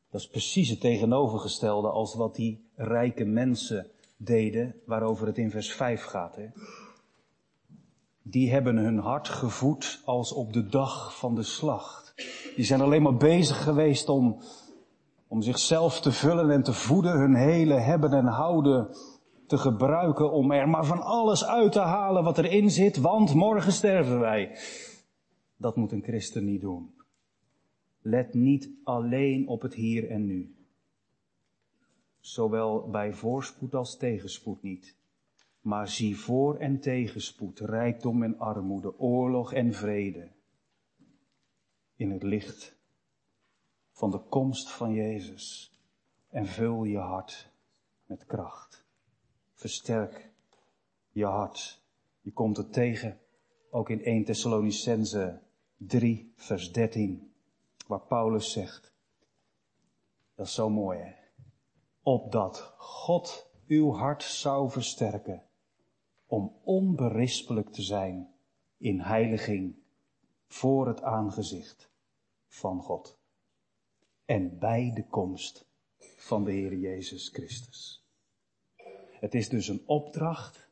Dat 0.10 0.22
is 0.22 0.28
precies 0.28 0.70
het 0.70 0.80
tegenovergestelde 0.80 1.90
als 1.90 2.16
wat 2.16 2.36
die 2.36 2.70
rijke 2.76 3.26
mensen 3.26 3.92
deden, 4.18 4.82
waarover 4.86 5.28
het 5.28 5.38
in 5.38 5.52
vers 5.52 5.74
5 5.74 6.04
gaat. 6.04 6.36
Hè? 6.36 6.48
Die 8.22 8.52
hebben 8.52 8.78
hun 8.78 8.98
hart 8.98 9.28
gevoed 9.28 10.02
als 10.06 10.32
op 10.32 10.54
de 10.54 10.68
dag 10.68 11.18
van 11.18 11.36
de 11.36 11.44
slacht. 11.44 12.14
Die 12.56 12.66
zijn 12.66 12.82
alleen 12.82 13.02
maar 13.02 13.18
bezig 13.18 13.64
geweest 13.64 14.10
om, 14.10 14.42
om 15.28 15.42
zichzelf 15.42 16.02
te 16.02 16.12
vullen 16.12 16.52
en 16.52 16.64
te 16.64 16.74
voeden, 16.74 17.20
hun 17.20 17.36
hele 17.36 17.80
hebben 17.80 18.14
en 18.14 18.28
houden 18.28 18.96
te 19.56 19.62
gebruiken 19.62 20.32
om 20.32 20.52
er 20.52 20.70
maar 20.70 20.86
van 20.86 21.02
alles 21.02 21.46
uit 21.46 21.72
te 21.72 21.80
halen 21.80 22.24
wat 22.24 22.38
erin 22.38 22.72
zit, 22.72 22.98
want 22.98 23.34
morgen 23.34 23.72
sterven 23.72 24.20
wij. 24.20 24.58
Dat 25.58 25.76
moet 25.76 25.91
een 25.91 26.04
christen 26.04 26.46
niet 26.46 26.62
doen. 26.62 26.94
Let 28.02 28.34
niet 28.34 28.70
alleen 28.84 29.48
op 29.48 29.62
het 29.62 29.74
hier 29.74 30.10
en 30.10 30.26
nu. 30.26 30.56
Zowel 32.20 32.89
bij 32.89 33.13
voorspoed 33.13 33.76
als 33.76 33.98
tegenspoed 33.98 34.62
niet. 34.62 34.96
Maar 35.62 35.88
zie 35.88 36.18
voor 36.18 36.58
en 36.58 36.80
tegenspoed, 36.80 37.60
rijkdom 37.60 38.24
en 38.24 38.39
armoede, 38.39 39.00
oorlog 39.00 39.54
en 39.54 39.74
vrede. 39.74 40.32
In 41.96 42.12
het 42.12 42.24
licht 42.24 42.76
van 43.91 44.12
de 44.12 44.20
komst 44.20 44.72
van 44.72 44.94
Jezus. 44.94 45.76
En 46.30 46.46
vul 46.46 46.84
je 46.84 46.98
hart 46.98 47.52
met 48.06 48.26
kracht. 48.26 48.85
Versterk 49.56 50.32
je 51.10 51.26
hart. 51.26 51.82
Je 52.22 52.32
komt 52.32 52.58
het 52.58 52.74
tegen, 52.74 53.20
ook 53.70 53.89
in 53.89 54.04
1 54.04 54.24
Thessalonicense 54.24 55.41
3, 55.78 56.34
vers 56.36 56.72
13, 56.72 57.34
waar 57.88 58.02
Paulus 58.02 58.52
zegt, 58.52 58.94
dat 60.36 60.46
is 60.46 60.54
zo 60.54 60.70
mooi 60.70 61.00
hè, 61.00 61.13
opdat 62.02 62.74
God 62.78 63.50
uw 63.68 63.91
hart 63.91 64.24
zou 64.24 64.72
versterken, 64.72 65.44
om 66.26 66.56
onberispelijk 66.63 67.70
te 67.70 67.82
zijn 67.82 68.34
in 68.78 69.00
heiliging 69.00 69.76
voor 70.48 70.88
het 70.88 71.02
aangezicht 71.02 71.89
van 72.48 72.82
God 72.82 73.20
en 74.26 74.60
bij 74.60 74.91
de 74.94 75.08
komst 75.08 75.65
van 76.18 76.44
de 76.44 76.52
Heer 76.52 76.76
Jezus 76.78 77.30
Christus. 77.30 78.05
Het 79.26 79.34
is 79.34 79.50
dus 79.50 79.68
een 79.68 79.84
opdracht 79.86 80.68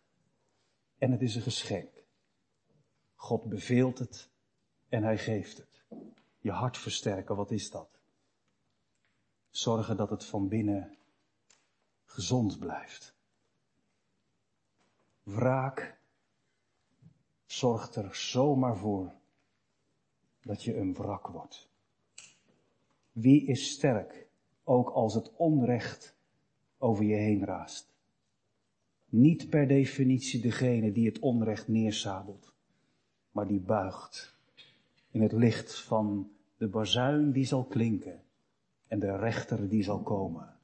en 0.97 1.11
het 1.11 1.21
is 1.21 1.35
een 1.35 1.41
geschenk. 1.41 2.03
God 3.15 3.43
beveelt 3.43 3.99
het 3.99 4.29
en 4.89 5.03
hij 5.03 5.17
geeft 5.17 5.57
het. 5.57 5.83
Je 6.39 6.51
hart 6.51 6.77
versterken, 6.77 7.35
wat 7.35 7.51
is 7.51 7.71
dat? 7.71 7.99
Zorgen 9.49 9.97
dat 9.97 10.09
het 10.09 10.25
van 10.25 10.47
binnen 10.47 10.97
gezond 12.05 12.59
blijft. 12.59 13.15
Wraak 15.23 15.97
zorgt 17.45 17.95
er 17.95 18.15
zomaar 18.15 18.77
voor 18.77 19.13
dat 20.41 20.63
je 20.63 20.77
een 20.77 20.93
wrak 20.93 21.27
wordt. 21.27 21.69
Wie 23.11 23.45
is 23.45 23.71
sterk, 23.71 24.27
ook 24.63 24.89
als 24.89 25.13
het 25.13 25.31
onrecht 25.35 26.15
over 26.77 27.03
je 27.03 27.15
heen 27.15 27.45
raast? 27.45 27.92
Niet 29.13 29.49
per 29.49 29.67
definitie 29.67 30.41
degene 30.41 30.91
die 30.91 31.05
het 31.05 31.19
onrecht 31.19 31.67
neersabelt, 31.67 32.53
maar 33.31 33.47
die 33.47 33.59
buigt 33.59 34.37
in 35.11 35.21
het 35.21 35.31
licht 35.31 35.79
van 35.79 36.31
de 36.57 36.67
bazuin 36.67 37.31
die 37.31 37.45
zal 37.45 37.63
klinken 37.63 38.23
en 38.87 38.99
de 38.99 39.17
rechter 39.17 39.69
die 39.69 39.83
zal 39.83 40.01
komen. 40.01 40.57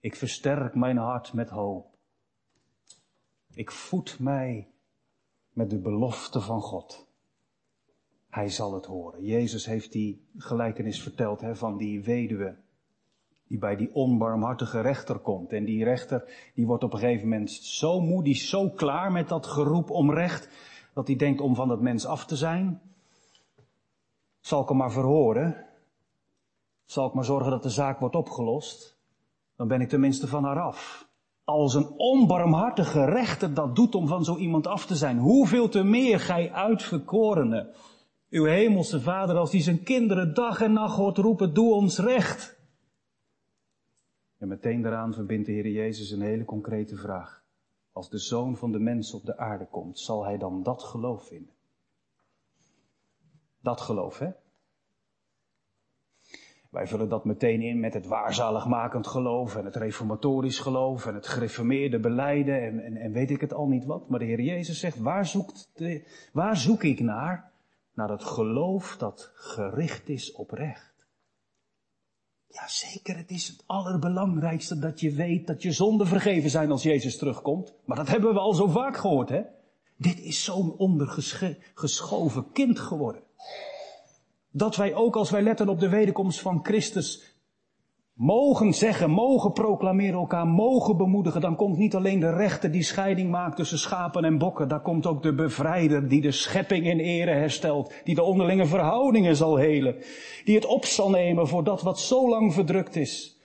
Ik 0.00 0.16
versterk 0.16 0.74
mijn 0.74 0.96
hart 0.96 1.32
met 1.32 1.48
hoop. 1.48 1.98
Ik 3.54 3.70
voed 3.70 4.18
mij 4.18 4.70
met 5.52 5.70
de 5.70 5.78
belofte 5.78 6.40
van 6.40 6.60
God. 6.60 7.06
Hij 8.28 8.48
zal 8.48 8.74
het 8.74 8.86
horen. 8.86 9.24
Jezus 9.24 9.66
heeft 9.66 9.92
die 9.92 10.26
gelijkenis 10.36 11.02
verteld 11.02 11.40
hè, 11.40 11.56
van 11.56 11.76
die 11.76 12.02
weduwe 12.02 12.56
die 13.52 13.60
bij 13.60 13.76
die 13.76 13.94
onbarmhartige 13.94 14.80
rechter 14.80 15.18
komt. 15.18 15.52
En 15.52 15.64
die 15.64 15.84
rechter, 15.84 16.50
die 16.54 16.66
wordt 16.66 16.84
op 16.84 16.92
een 16.92 16.98
gegeven 16.98 17.28
moment 17.28 17.50
zo 17.50 18.00
moe, 18.00 18.22
die 18.22 18.34
zo 18.34 18.70
klaar 18.70 19.12
met 19.12 19.28
dat 19.28 19.46
geroep 19.46 19.90
om 19.90 20.12
recht, 20.12 20.48
dat 20.94 21.06
hij 21.06 21.16
denkt 21.16 21.40
om 21.40 21.54
van 21.54 21.68
dat 21.68 21.80
mens 21.80 22.06
af 22.06 22.24
te 22.24 22.36
zijn. 22.36 22.80
Zal 24.40 24.62
ik 24.62 24.68
hem 24.68 24.76
maar 24.76 24.92
verhoren? 24.92 25.66
Zal 26.84 27.06
ik 27.06 27.12
maar 27.12 27.24
zorgen 27.24 27.50
dat 27.50 27.62
de 27.62 27.70
zaak 27.70 28.00
wordt 28.00 28.16
opgelost? 28.16 28.98
Dan 29.56 29.68
ben 29.68 29.80
ik 29.80 29.88
tenminste 29.88 30.26
van 30.26 30.44
haar 30.44 30.60
af. 30.60 31.10
als 31.44 31.74
een 31.74 31.88
onbarmhartige 31.96 33.04
rechter 33.04 33.54
dat 33.54 33.76
doet 33.76 33.94
om 33.94 34.08
van 34.08 34.24
zo 34.24 34.36
iemand 34.36 34.66
af 34.66 34.86
te 34.86 34.96
zijn, 34.96 35.18
hoeveel 35.18 35.68
te 35.68 35.82
meer 35.82 36.20
gij 36.20 36.52
uitverkorene, 36.52 37.74
uw 38.30 38.44
hemelse 38.44 39.00
vader, 39.00 39.36
als 39.36 39.50
die 39.50 39.62
zijn 39.62 39.82
kinderen 39.82 40.34
dag 40.34 40.60
en 40.60 40.72
nacht 40.72 40.96
hoort 40.96 41.18
roepen, 41.18 41.54
doe 41.54 41.74
ons 41.74 41.98
recht. 41.98 42.60
En 44.42 44.48
meteen 44.48 44.82
daaraan 44.82 45.14
verbindt 45.14 45.46
de 45.46 45.52
Heer 45.52 45.68
Jezus 45.68 46.10
een 46.10 46.20
hele 46.20 46.44
concrete 46.44 46.96
vraag. 46.96 47.44
Als 47.92 48.10
de 48.10 48.18
zoon 48.18 48.56
van 48.56 48.72
de 48.72 48.78
mens 48.78 49.14
op 49.14 49.24
de 49.24 49.36
aarde 49.36 49.66
komt, 49.66 49.98
zal 49.98 50.24
hij 50.24 50.38
dan 50.38 50.62
dat 50.62 50.82
geloof 50.82 51.26
vinden? 51.26 51.54
Dat 53.60 53.80
geloof, 53.80 54.18
hè? 54.18 54.30
Wij 56.70 56.86
vullen 56.86 57.08
dat 57.08 57.24
meteen 57.24 57.60
in 57.60 57.80
met 57.80 57.94
het 57.94 58.06
waarzaligmakend 58.06 59.06
geloof 59.06 59.56
en 59.56 59.64
het 59.64 59.76
reformatorisch 59.76 60.58
geloof 60.58 61.06
en 61.06 61.14
het 61.14 61.26
gereformeerde 61.26 62.00
beleiden 62.00 62.62
en, 62.62 62.78
en, 62.78 62.96
en 62.96 63.12
weet 63.12 63.30
ik 63.30 63.40
het 63.40 63.52
al 63.52 63.66
niet 63.66 63.84
wat. 63.84 64.08
Maar 64.08 64.18
de 64.18 64.24
Heer 64.24 64.40
Jezus 64.40 64.80
zegt, 64.80 64.98
waar, 64.98 65.26
zoekt 65.26 65.70
de, 65.74 66.08
waar 66.32 66.56
zoek 66.56 66.82
ik 66.82 67.00
naar? 67.00 67.52
Naar 67.94 68.10
het 68.10 68.24
geloof 68.24 68.96
dat 68.96 69.32
gericht 69.34 70.08
is 70.08 70.32
op 70.32 70.50
recht. 70.50 70.91
Ja, 72.52 72.68
zeker, 72.68 73.16
het 73.16 73.30
is 73.30 73.48
het 73.48 73.62
allerbelangrijkste 73.66 74.78
dat 74.78 75.00
je 75.00 75.12
weet 75.12 75.46
dat 75.46 75.62
je 75.62 75.72
zonden 75.72 76.06
vergeven 76.06 76.50
zijn 76.50 76.70
als 76.70 76.82
Jezus 76.82 77.18
terugkomt. 77.18 77.74
Maar 77.84 77.96
dat 77.96 78.08
hebben 78.08 78.32
we 78.32 78.38
al 78.38 78.52
zo 78.52 78.66
vaak 78.66 78.96
gehoord, 78.96 79.28
hè? 79.28 79.42
Dit 79.96 80.20
is 80.20 80.44
zo'n 80.44 80.76
ondergeschoven 80.76 82.52
kind 82.52 82.78
geworden. 82.78 83.22
Dat 84.50 84.76
wij 84.76 84.94
ook 84.94 85.16
als 85.16 85.30
wij 85.30 85.42
letten 85.42 85.68
op 85.68 85.80
de 85.80 85.88
wederkomst 85.88 86.40
van 86.40 86.64
Christus 86.64 87.31
mogen 88.12 88.72
zeggen, 88.72 89.10
mogen 89.10 89.52
proclameren 89.52 90.18
elkaar, 90.18 90.46
mogen 90.46 90.96
bemoedigen, 90.96 91.40
dan 91.40 91.56
komt 91.56 91.76
niet 91.76 91.94
alleen 91.94 92.20
de 92.20 92.34
rechter 92.34 92.70
die 92.70 92.82
scheiding 92.82 93.30
maakt 93.30 93.56
tussen 93.56 93.78
schapen 93.78 94.24
en 94.24 94.38
bokken, 94.38 94.68
daar 94.68 94.82
komt 94.82 95.06
ook 95.06 95.22
de 95.22 95.34
bevrijder 95.34 96.08
die 96.08 96.20
de 96.20 96.32
schepping 96.32 96.86
in 96.86 96.98
ere 96.98 97.30
herstelt, 97.30 97.92
die 98.04 98.14
de 98.14 98.22
onderlinge 98.22 98.66
verhoudingen 98.66 99.36
zal 99.36 99.56
helen, 99.56 99.96
die 100.44 100.54
het 100.54 100.66
op 100.66 100.84
zal 100.84 101.10
nemen 101.10 101.48
voor 101.48 101.64
dat 101.64 101.82
wat 101.82 102.00
zo 102.00 102.28
lang 102.28 102.52
verdrukt 102.52 102.96
is. 102.96 103.40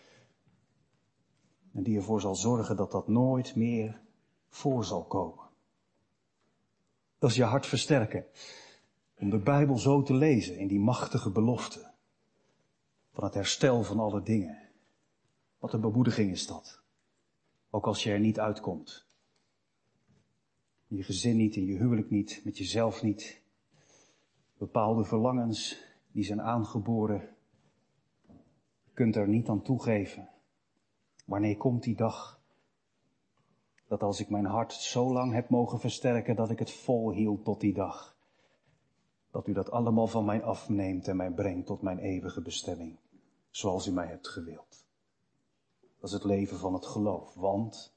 En 1.73 1.83
die 1.83 1.95
ervoor 1.95 2.21
zal 2.21 2.35
zorgen 2.35 2.75
dat 2.75 2.91
dat 2.91 3.07
nooit 3.07 3.55
meer 3.55 4.01
voor 4.49 4.85
zal 4.85 5.03
komen. 5.03 5.45
Dat 7.19 7.29
is 7.29 7.35
je 7.35 7.43
hart 7.43 7.65
versterken. 7.65 8.25
Om 9.19 9.29
de 9.29 9.39
Bijbel 9.39 9.77
zo 9.77 10.01
te 10.01 10.13
lezen 10.13 10.57
in 10.57 10.67
die 10.67 10.79
machtige 10.79 11.31
belofte. 11.31 11.95
Van 13.17 13.25
het 13.25 13.35
herstel 13.35 13.83
van 13.83 13.99
alle 13.99 14.21
dingen. 14.21 14.57
Wat 15.59 15.73
een 15.73 15.81
bemoediging 15.81 16.31
is 16.31 16.47
dat. 16.47 16.81
Ook 17.69 17.85
als 17.85 18.03
je 18.03 18.11
er 18.11 18.19
niet 18.19 18.39
uitkomt. 18.39 19.05
In 20.87 20.97
je 20.97 21.03
gezin 21.03 21.37
niet, 21.37 21.55
in 21.55 21.65
je 21.65 21.77
huwelijk 21.77 22.09
niet, 22.09 22.41
met 22.43 22.57
jezelf 22.57 23.03
niet. 23.03 23.41
Bepaalde 24.57 25.03
verlangens 25.03 25.83
die 26.11 26.23
zijn 26.23 26.41
aangeboren. 26.41 27.35
Kunt 28.93 29.15
er 29.15 29.27
niet 29.27 29.49
aan 29.49 29.61
toegeven. 29.61 30.29
Wanneer 31.25 31.57
komt 31.57 31.83
die 31.83 31.95
dag? 31.95 32.41
Dat 33.87 34.03
als 34.03 34.19
ik 34.19 34.29
mijn 34.29 34.45
hart 34.45 34.73
zo 34.73 35.13
lang 35.13 35.33
heb 35.33 35.49
mogen 35.49 35.79
versterken 35.79 36.35
dat 36.35 36.49
ik 36.49 36.59
het 36.59 36.71
volhield 36.71 37.43
tot 37.43 37.59
die 37.59 37.73
dag 37.73 38.17
dat 39.37 39.47
u 39.47 39.53
dat 39.53 39.71
allemaal 39.71 40.07
van 40.07 40.25
mij 40.25 40.43
afneemt 40.43 41.07
en 41.07 41.15
mij 41.15 41.31
brengt 41.31 41.65
tot 41.65 41.81
mijn 41.81 41.99
eeuwige 41.99 42.41
bestemming, 42.41 42.95
zoals 43.57 43.87
u 43.87 43.91
mij 43.91 44.07
hebt 44.07 44.27
gewild. 44.27 44.85
Dat 45.99 46.09
is 46.09 46.11
het 46.11 46.23
leven 46.23 46.57
van 46.57 46.73
het 46.73 46.85
geloof, 46.85 47.33
want 47.33 47.95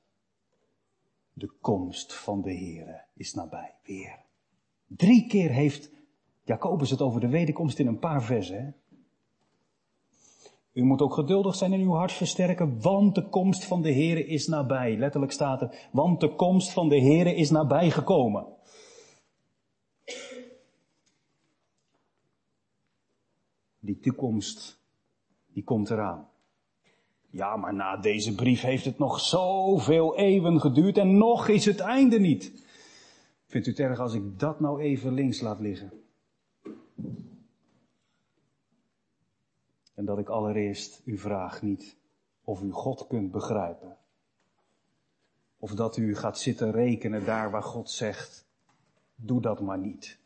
de 1.32 1.50
komst 1.60 2.14
van 2.14 2.42
de 2.42 2.54
Heere 2.54 3.04
is 3.14 3.34
nabij. 3.34 3.74
Weer. 3.82 4.24
Drie 4.86 5.26
keer 5.26 5.50
heeft 5.50 5.90
Jacobus 6.42 6.90
het 6.90 7.00
over 7.00 7.20
de 7.20 7.28
wederkomst 7.28 7.78
in 7.78 7.86
een 7.86 7.98
paar 7.98 8.22
versen. 8.22 8.76
U 10.72 10.82
moet 10.82 11.02
ook 11.02 11.14
geduldig 11.14 11.54
zijn 11.54 11.72
en 11.72 11.80
uw 11.80 11.92
hart 11.92 12.12
versterken, 12.12 12.80
want 12.80 13.14
de 13.14 13.28
komst 13.28 13.64
van 13.64 13.82
de 13.82 13.92
Heere 13.92 14.26
is 14.26 14.46
nabij. 14.46 14.96
Letterlijk 14.96 15.32
staat 15.32 15.62
er, 15.62 15.88
want 15.92 16.20
de 16.20 16.34
komst 16.34 16.70
van 16.70 16.88
de 16.88 17.00
Heere 17.00 17.34
is 17.34 17.50
nabij 17.50 17.90
gekomen. 17.90 18.46
Die 23.78 23.98
toekomst, 23.98 24.79
die 25.52 25.64
komt 25.64 25.90
eraan. 25.90 26.28
Ja, 27.30 27.56
maar 27.56 27.74
na 27.74 27.96
deze 27.96 28.34
brief 28.34 28.60
heeft 28.60 28.84
het 28.84 28.98
nog 28.98 29.20
zoveel 29.20 30.16
eeuwen 30.16 30.60
geduurd 30.60 30.98
en 30.98 31.18
nog 31.18 31.48
is 31.48 31.64
het 31.64 31.80
einde 31.80 32.18
niet. 32.18 32.68
Vindt 33.46 33.66
u 33.66 33.70
het 33.70 33.80
erg 33.80 33.98
als 33.98 34.14
ik 34.14 34.38
dat 34.38 34.60
nou 34.60 34.80
even 34.80 35.12
links 35.12 35.40
laat 35.40 35.60
liggen? 35.60 35.92
En 39.94 40.04
dat 40.04 40.18
ik 40.18 40.28
allereerst 40.28 41.02
u 41.04 41.18
vraag 41.18 41.62
niet 41.62 41.96
of 42.44 42.62
u 42.62 42.70
God 42.70 43.06
kunt 43.06 43.30
begrijpen. 43.30 43.96
Of 45.58 45.74
dat 45.74 45.96
u 45.96 46.16
gaat 46.16 46.38
zitten 46.38 46.70
rekenen 46.70 47.24
daar 47.24 47.50
waar 47.50 47.62
God 47.62 47.90
zegt, 47.90 48.46
doe 49.14 49.40
dat 49.40 49.60
maar 49.60 49.78
niet. 49.78 50.18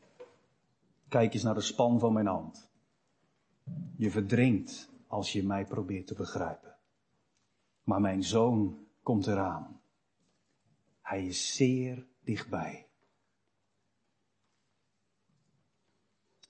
Kijk 1.09 1.35
eens 1.35 1.43
naar 1.43 1.55
de 1.55 1.61
span 1.61 1.99
van 1.99 2.13
mijn 2.13 2.27
hand. 2.27 2.69
Je 3.97 4.11
verdrinkt 4.11 4.94
als 5.15 5.33
je 5.33 5.45
mij 5.45 5.65
probeert 5.65 6.07
te 6.07 6.15
begrijpen. 6.15 6.75
Maar 7.83 8.01
mijn 8.01 8.23
zoon 8.23 8.79
komt 9.03 9.27
eraan. 9.27 9.81
Hij 11.01 11.27
is 11.27 11.55
zeer 11.55 12.07
dichtbij. 12.25 12.87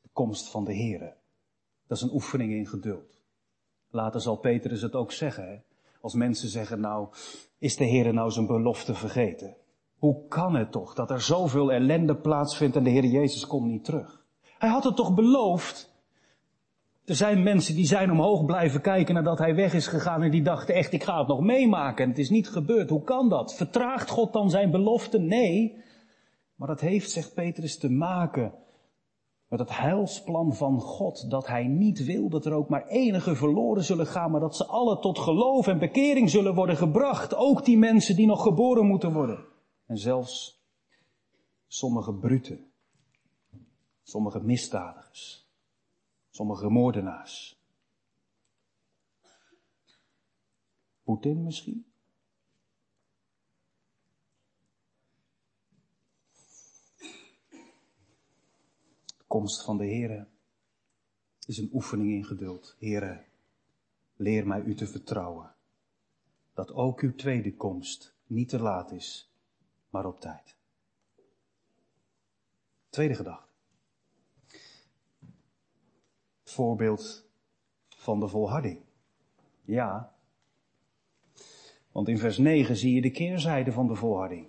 De 0.03 0.09
komst 0.13 0.51
van 0.51 0.65
de 0.65 0.77
Here. 0.77 1.17
Dat 1.87 1.97
is 1.97 2.03
een 2.03 2.13
oefening 2.13 2.53
in 2.53 2.67
geduld. 2.67 3.21
Later 3.91 4.21
zal 4.21 4.37
Petrus 4.37 4.83
het 4.83 4.95
ook 4.95 5.13
zeggen. 5.13 5.49
Hè? 5.49 5.59
Als 6.01 6.15
mensen 6.15 6.49
zeggen, 6.49 6.81
nou, 6.81 7.09
is 7.59 7.77
de 7.77 7.85
Heer 7.85 8.13
nou 8.15 8.31
zijn 8.31 8.47
belofte 8.47 8.95
vergeten? 8.95 9.57
Hoe 9.99 10.29
kan 10.29 10.55
het 10.55 10.73
toch 10.73 10.95
dat 10.95 11.11
er 11.11 11.21
zoveel 11.21 11.73
ellende 11.73 12.17
plaatsvindt 12.17 12.77
en 12.77 12.85
de 12.85 12.91
Heer 12.91 13.05
Jezus 13.05 13.47
komt 13.47 13.67
niet 13.67 13.85
terug? 13.85 14.27
Hij 14.59 14.69
had 14.69 14.85
het 14.85 14.97
toch 14.97 15.15
beloofd? 15.15 15.94
Er 17.05 17.15
zijn 17.15 17.43
mensen 17.43 17.75
die 17.75 17.87
zijn 17.87 18.11
omhoog 18.11 18.45
blijven 18.45 18.81
kijken 18.81 19.15
nadat 19.15 19.39
hij 19.39 19.55
weg 19.55 19.75
is 19.75 19.87
gegaan 19.87 20.23
en 20.23 20.31
die 20.31 20.43
dachten 20.43 20.75
echt, 20.75 20.93
ik 20.93 21.03
ga 21.03 21.19
het 21.19 21.29
nog 21.29 21.41
meemaken 21.41 22.05
en 22.05 22.11
het 22.11 22.19
is 22.19 22.31
niet 22.31 22.49
gebeurd. 22.49 22.91
Hoe 22.91 23.03
kan 23.03 23.29
dat? 23.29 23.55
Vertraagt 23.55 24.11
God 24.11 24.33
dan 24.33 24.51
zijn 24.51 24.71
belofte? 24.71 25.19
Nee. 25.19 25.83
Maar 26.55 26.69
dat 26.69 26.81
heeft, 26.81 27.11
zegt 27.11 27.35
Petrus, 27.35 27.79
te 27.79 27.91
maken 27.91 28.55
met 29.49 29.59
het 29.59 29.77
heilsplan 29.77 30.55
van 30.55 30.81
God. 30.81 31.31
Dat 31.31 31.47
hij 31.47 31.67
niet 31.67 32.05
wil 32.05 32.29
dat 32.29 32.47
er 32.47 32.53
ook 32.53 32.69
maar 32.69 32.87
enige 32.87 33.35
verloren 33.35 33.85
zullen 33.85 34.07
gaan, 34.07 34.31
maar 34.31 34.41
dat 34.41 34.57
ze 34.57 34.67
alle 34.67 34.99
tot 34.99 35.19
geloof 35.19 35.67
en 35.67 35.79
bekering 35.79 36.31
zullen 36.31 36.55
worden 36.55 36.77
gebracht. 36.77 37.35
Ook 37.35 37.65
die 37.65 37.79
mensen 37.79 38.17
die 38.17 38.27
nog 38.27 38.43
geboren 38.43 38.87
moeten 38.87 39.13
worden. 39.13 39.45
En 39.87 39.99
zelfs 39.99 40.63
sommige 41.67 42.15
bruten, 42.15 42.73
sommige 44.03 44.41
misdadigers. 44.41 45.44
Sommige 46.37 46.69
moordenaars. 46.69 47.63
Poetin 51.03 51.43
misschien? 51.43 51.87
De 59.07 59.25
komst 59.27 59.65
van 59.65 59.77
de 59.77 59.85
Heere 59.85 60.29
is 61.47 61.59
een 61.59 61.71
oefening 61.73 62.11
in 62.11 62.25
geduld. 62.25 62.77
Heere, 62.79 63.25
leer 64.17 64.47
mij 64.47 64.63
u 64.63 64.75
te 64.75 64.87
vertrouwen. 64.87 65.55
Dat 66.55 66.73
ook 66.73 67.01
uw 67.01 67.15
tweede 67.15 67.57
komst 67.57 68.15
niet 68.27 68.49
te 68.49 68.59
laat 68.59 68.93
is, 68.93 69.33
maar 69.89 70.07
op 70.07 70.21
tijd. 70.21 70.57
Tweede 72.89 73.15
gedachte 73.15 73.54
voorbeeld 76.55 77.27
van 77.89 78.21
de 78.21 78.29
volharding. 78.29 78.81
Ja, 79.65 80.15
want 81.93 82.09
in 82.09 82.19
vers 82.19 82.39
9 82.39 82.77
zie 82.77 82.95
je 82.95 83.01
de 83.01 83.11
keerzijde 83.11 83.73
van 83.73 83.87
de 83.87 83.95
volharding. 83.95 84.47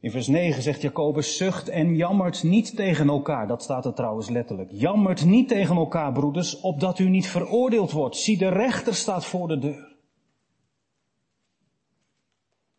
In 0.00 0.10
vers 0.10 0.26
9 0.26 0.62
zegt 0.62 0.80
Jacobus, 0.80 1.36
zucht 1.36 1.68
en 1.68 1.96
jammert 1.96 2.42
niet 2.42 2.76
tegen 2.76 3.08
elkaar. 3.08 3.46
Dat 3.46 3.62
staat 3.62 3.84
er 3.84 3.94
trouwens 3.94 4.28
letterlijk. 4.28 4.70
Jammert 4.70 5.24
niet 5.24 5.48
tegen 5.48 5.76
elkaar, 5.76 6.12
broeders, 6.12 6.60
opdat 6.60 6.98
u 6.98 7.08
niet 7.08 7.26
veroordeeld 7.26 7.90
wordt. 7.90 8.16
Zie, 8.16 8.38
de 8.38 8.48
rechter 8.48 8.94
staat 8.94 9.24
voor 9.24 9.48
de 9.48 9.58
deur. 9.58 9.96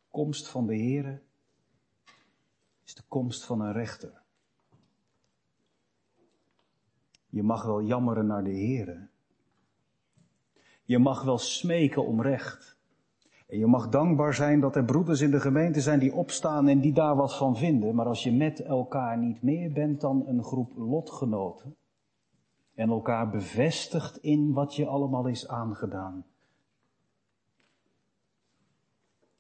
Komst 0.10 0.48
van 0.48 0.68
de 0.68 0.78
Here 0.78 1.22
is 2.86 2.96
de 2.96 3.04
komst 3.08 3.46
van 3.46 3.62
een 3.62 3.74
rechter. 3.74 4.21
Je 7.32 7.44
mag 7.44 7.64
wel 7.64 7.82
jammeren 7.82 8.26
naar 8.26 8.44
de 8.44 8.50
Heer. 8.50 9.10
Je 10.84 11.00
mag 11.00 11.24
wel 11.24 11.38
smeken 11.38 12.06
om 12.06 12.22
recht. 12.22 12.78
En 13.48 13.58
je 13.58 13.68
mag 13.68 13.90
dankbaar 13.90 14.34
zijn 14.34 14.60
dat 14.60 14.76
er 14.76 14.86
broeders 14.86 15.22
in 15.22 15.32
de 15.32 15.40
gemeente 15.40 15.82
zijn 15.82 16.00
die 16.00 16.14
opstaan 16.14 16.68
en 16.68 16.80
die 16.80 16.94
daar 16.94 17.16
wat 17.16 17.36
van 17.36 17.58
vinden. 17.58 17.96
Maar 17.96 18.06
als 18.06 18.24
je 18.24 18.32
met 18.32 18.60
elkaar 18.60 19.18
niet 19.18 19.42
meer 19.42 19.72
bent 19.72 20.02
dan 20.02 20.28
een 20.28 20.44
groep 20.44 20.74
lotgenoten. 20.76 21.76
En 22.76 22.90
elkaar 22.90 23.30
bevestigt 23.30 24.18
in 24.18 24.54
wat 24.54 24.76
je 24.76 24.86
allemaal 24.86 25.28
is 25.28 25.48
aangedaan. 25.48 26.26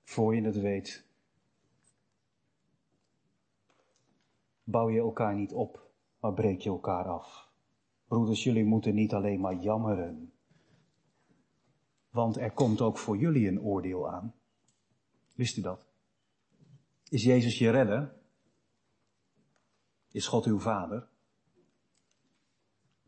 Voor 0.03 0.35
je 0.35 0.41
het 0.41 0.59
weet, 0.59 1.05
bouw 4.63 4.89
je 4.89 4.99
elkaar 4.99 5.35
niet 5.35 5.53
op, 5.53 5.89
maar 6.19 6.33
breek 6.33 6.61
je 6.61 6.69
elkaar 6.69 7.05
af. 7.05 7.50
Broeders, 8.11 8.43
jullie 8.43 8.65
moeten 8.65 8.95
niet 8.95 9.13
alleen 9.13 9.39
maar 9.39 9.55
jammeren. 9.55 10.33
Want 12.09 12.37
er 12.37 12.51
komt 12.51 12.81
ook 12.81 12.97
voor 12.97 13.17
jullie 13.17 13.47
een 13.47 13.61
oordeel 13.61 14.09
aan. 14.09 14.33
Wist 15.35 15.57
u 15.57 15.61
dat? 15.61 15.85
Is 17.09 17.23
Jezus 17.23 17.57
je 17.57 17.69
redder? 17.69 18.13
Is 20.11 20.27
God 20.27 20.45
uw 20.45 20.59
vader? 20.59 21.07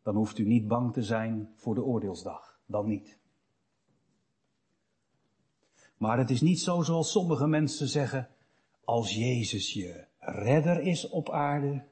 Dan 0.02 0.16
hoeft 0.16 0.38
u 0.38 0.46
niet 0.46 0.68
bang 0.68 0.94
te 0.94 1.04
zijn 1.04 1.54
voor 1.56 1.76
de 1.76 1.84
oordeelsdag. 1.84 2.60
Dan 2.66 2.88
niet. 2.88 3.18
Maar 5.98 6.18
het 6.18 6.30
is 6.30 6.42
niet 6.42 6.60
zo 6.60 6.82
zoals 6.82 7.12
sommige 7.12 7.48
mensen 7.48 7.88
zeggen, 7.88 8.30
als 8.84 9.16
Jezus 9.16 9.74
je 9.74 10.08
redder 10.20 10.80
is 10.82 11.10
op 11.10 11.30
aarde, 11.30 11.92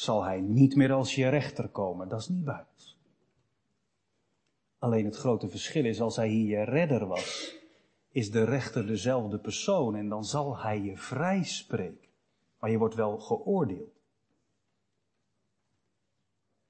zal 0.00 0.24
hij 0.24 0.40
niet 0.40 0.76
meer 0.76 0.92
als 0.92 1.14
je 1.14 1.28
rechter 1.28 1.68
komen. 1.68 2.08
Dat 2.08 2.20
is 2.20 2.28
niet 2.28 2.44
buiten. 2.44 2.86
Alleen 4.78 5.04
het 5.04 5.16
grote 5.16 5.48
verschil 5.48 5.84
is, 5.84 6.00
als 6.00 6.16
hij 6.16 6.28
hier 6.28 6.58
je 6.58 6.64
redder 6.64 7.06
was, 7.06 7.56
is 8.08 8.30
de 8.30 8.44
rechter 8.44 8.86
dezelfde 8.86 9.38
persoon 9.38 9.96
en 9.96 10.08
dan 10.08 10.24
zal 10.24 10.58
hij 10.58 10.80
je 10.80 10.96
vrij 10.96 11.44
spreken. 11.44 12.08
Maar 12.58 12.70
je 12.70 12.78
wordt 12.78 12.94
wel 12.94 13.18
geoordeeld. 13.18 14.00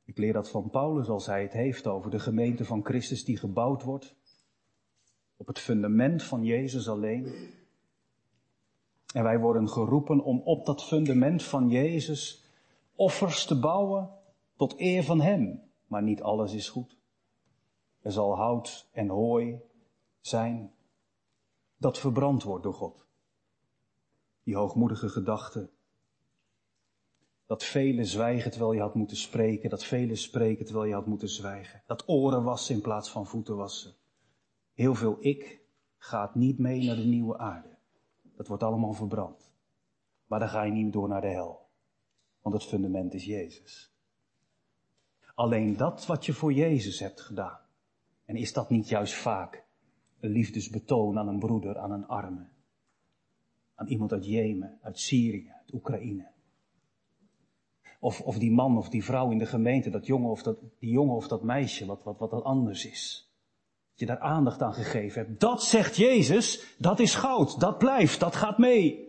Ik 0.04 0.18
leer 0.18 0.32
dat 0.32 0.50
van 0.50 0.70
Paulus 0.70 1.08
als 1.08 1.26
hij 1.26 1.42
het 1.42 1.52
heeft 1.52 1.86
over 1.86 2.10
de 2.10 2.18
gemeente 2.18 2.64
van 2.64 2.84
Christus 2.84 3.24
die 3.24 3.36
gebouwd 3.36 3.82
wordt. 3.82 4.14
Op 5.36 5.46
het 5.46 5.58
fundament 5.58 6.22
van 6.22 6.44
Jezus 6.44 6.88
alleen. 6.88 7.34
En 9.14 9.22
wij 9.22 9.38
worden 9.38 9.68
geroepen 9.68 10.24
om 10.24 10.40
op 10.44 10.66
dat 10.66 10.84
fundament 10.84 11.42
van 11.42 11.68
Jezus 11.68 12.48
offers 13.00 13.44
te 13.44 13.58
bouwen 13.58 14.10
tot 14.56 14.80
eer 14.80 15.04
van 15.04 15.20
Hem. 15.20 15.62
Maar 15.86 16.02
niet 16.02 16.22
alles 16.22 16.52
is 16.52 16.68
goed. 16.68 16.98
Er 18.00 18.12
zal 18.12 18.36
hout 18.36 18.88
en 18.92 19.08
hooi 19.08 19.60
zijn 20.20 20.72
dat 21.76 21.98
verbrand 21.98 22.42
wordt 22.42 22.62
door 22.62 22.74
God. 22.74 23.06
Die 24.42 24.56
hoogmoedige 24.56 25.08
gedachte. 25.08 25.70
Dat 27.46 27.64
velen 27.64 28.06
zwijgen 28.06 28.50
terwijl 28.50 28.72
je 28.72 28.80
had 28.80 28.94
moeten 28.94 29.16
spreken. 29.16 29.70
Dat 29.70 29.84
velen 29.84 30.16
spreken 30.16 30.64
terwijl 30.64 30.86
je 30.86 30.94
had 30.94 31.06
moeten 31.06 31.28
zwijgen. 31.28 31.82
Dat 31.86 32.08
oren 32.08 32.42
wassen 32.42 32.74
in 32.74 32.80
plaats 32.80 33.10
van 33.10 33.26
voeten 33.26 33.56
wassen. 33.56 33.94
Heel 34.72 34.94
veel 34.94 35.16
ik 35.20 35.60
gaat 35.96 36.34
niet 36.34 36.58
mee 36.58 36.84
naar 36.84 36.96
de 36.96 37.04
nieuwe 37.04 37.38
aarde. 37.38 37.76
Dat 38.36 38.46
wordt 38.46 38.62
allemaal 38.62 38.92
verbrand. 38.92 39.52
Maar 40.26 40.38
dan 40.38 40.48
ga 40.48 40.62
je 40.62 40.72
niet 40.72 40.92
door 40.92 41.08
naar 41.08 41.20
de 41.20 41.26
hel. 41.26 41.59
Want 42.42 42.54
het 42.54 42.64
fundament 42.64 43.14
is 43.14 43.24
Jezus. 43.24 43.92
Alleen 45.34 45.76
dat 45.76 46.06
wat 46.06 46.26
je 46.26 46.32
voor 46.32 46.52
Jezus 46.52 46.98
hebt 46.98 47.20
gedaan. 47.20 47.58
En 48.24 48.36
is 48.36 48.52
dat 48.52 48.70
niet 48.70 48.88
juist 48.88 49.14
vaak 49.14 49.64
een 50.20 50.30
liefdesbetoon 50.30 51.18
aan 51.18 51.28
een 51.28 51.38
broeder, 51.38 51.78
aan 51.78 51.90
een 51.90 52.06
arme? 52.06 52.48
Aan 53.74 53.86
iemand 53.86 54.12
uit 54.12 54.26
Jemen, 54.26 54.78
uit 54.82 54.98
Syrië, 54.98 55.50
uit 55.58 55.72
Oekraïne. 55.72 56.28
Of, 58.00 58.20
of 58.20 58.38
die 58.38 58.52
man 58.52 58.78
of 58.78 58.88
die 58.88 59.04
vrouw 59.04 59.30
in 59.30 59.38
de 59.38 59.46
gemeente, 59.46 59.90
dat 59.90 60.06
jongen 60.06 60.30
of 60.30 60.42
dat, 60.42 60.58
die 60.78 60.90
jongen 60.90 61.14
of 61.14 61.28
dat 61.28 61.42
meisje, 61.42 61.86
wat, 61.86 62.02
wat, 62.02 62.18
wat 62.18 62.30
dat 62.30 62.44
anders 62.44 62.86
is 62.86 63.30
je 64.00 64.06
daar 64.06 64.18
aandacht 64.18 64.62
aan 64.62 64.74
gegeven 64.74 65.22
hebt. 65.22 65.40
Dat 65.40 65.62
zegt 65.62 65.96
Jezus, 65.96 66.74
dat 66.78 67.00
is 67.00 67.14
goud, 67.14 67.60
dat 67.60 67.78
blijft, 67.78 68.20
dat 68.20 68.36
gaat 68.36 68.58
mee. 68.58 69.08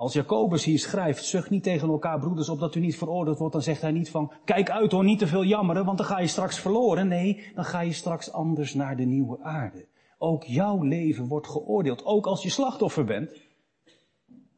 Als 0.00 0.12
Jacobus 0.12 0.64
hier 0.64 0.78
schrijft, 0.78 1.24
zucht 1.24 1.50
niet 1.50 1.62
tegen 1.62 1.88
elkaar 1.88 2.18
broeders 2.18 2.48
op 2.48 2.58
dat 2.58 2.74
u 2.74 2.80
niet 2.80 2.96
veroordeeld 2.96 3.38
wordt, 3.38 3.52
dan 3.52 3.62
zegt 3.62 3.80
hij 3.80 3.90
niet 3.90 4.10
van, 4.10 4.32
kijk 4.44 4.70
uit 4.70 4.92
hoor, 4.92 5.04
niet 5.04 5.18
te 5.18 5.26
veel 5.26 5.44
jammeren, 5.44 5.84
want 5.84 5.98
dan 5.98 6.06
ga 6.06 6.20
je 6.20 6.26
straks 6.26 6.58
verloren. 6.58 7.08
Nee, 7.08 7.50
dan 7.54 7.64
ga 7.64 7.80
je 7.80 7.92
straks 7.92 8.32
anders 8.32 8.74
naar 8.74 8.96
de 8.96 9.04
nieuwe 9.04 9.42
aarde. 9.42 9.86
Ook 10.18 10.44
jouw 10.44 10.82
leven 10.82 11.28
wordt 11.28 11.48
geoordeeld, 11.48 12.04
ook 12.04 12.26
als 12.26 12.42
je 12.42 12.50
slachtoffer 12.50 13.04
bent. 13.04 13.40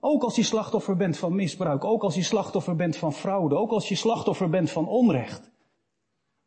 Ook 0.01 0.23
als 0.23 0.37
je 0.37 0.43
slachtoffer 0.43 0.97
bent 0.97 1.17
van 1.17 1.35
misbruik, 1.35 1.85
ook 1.85 2.03
als 2.03 2.15
je 2.15 2.23
slachtoffer 2.23 2.77
bent 2.77 2.97
van 2.97 3.13
fraude, 3.13 3.57
ook 3.57 3.71
als 3.71 3.89
je 3.89 3.95
slachtoffer 3.95 4.49
bent 4.49 4.71
van 4.71 4.89
onrecht. 4.89 5.51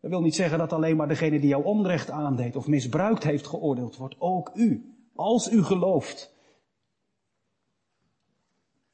Dat 0.02 0.12
wil 0.12 0.22
niet 0.22 0.36
zeggen 0.36 0.58
dat 0.58 0.74
alleen 0.74 0.96
maar 0.96 1.08
degene 1.08 1.40
die 1.40 1.50
jou 1.50 1.64
onrecht 1.64 2.10
aandeed 2.10 2.56
of 2.56 2.68
misbruikt 2.68 3.24
heeft 3.24 3.48
geoordeeld 3.48 3.98
wordt. 3.98 4.16
Ook 4.20 4.52
u, 4.54 4.96
als 5.16 5.52
u 5.52 5.64
gelooft. 5.64 6.35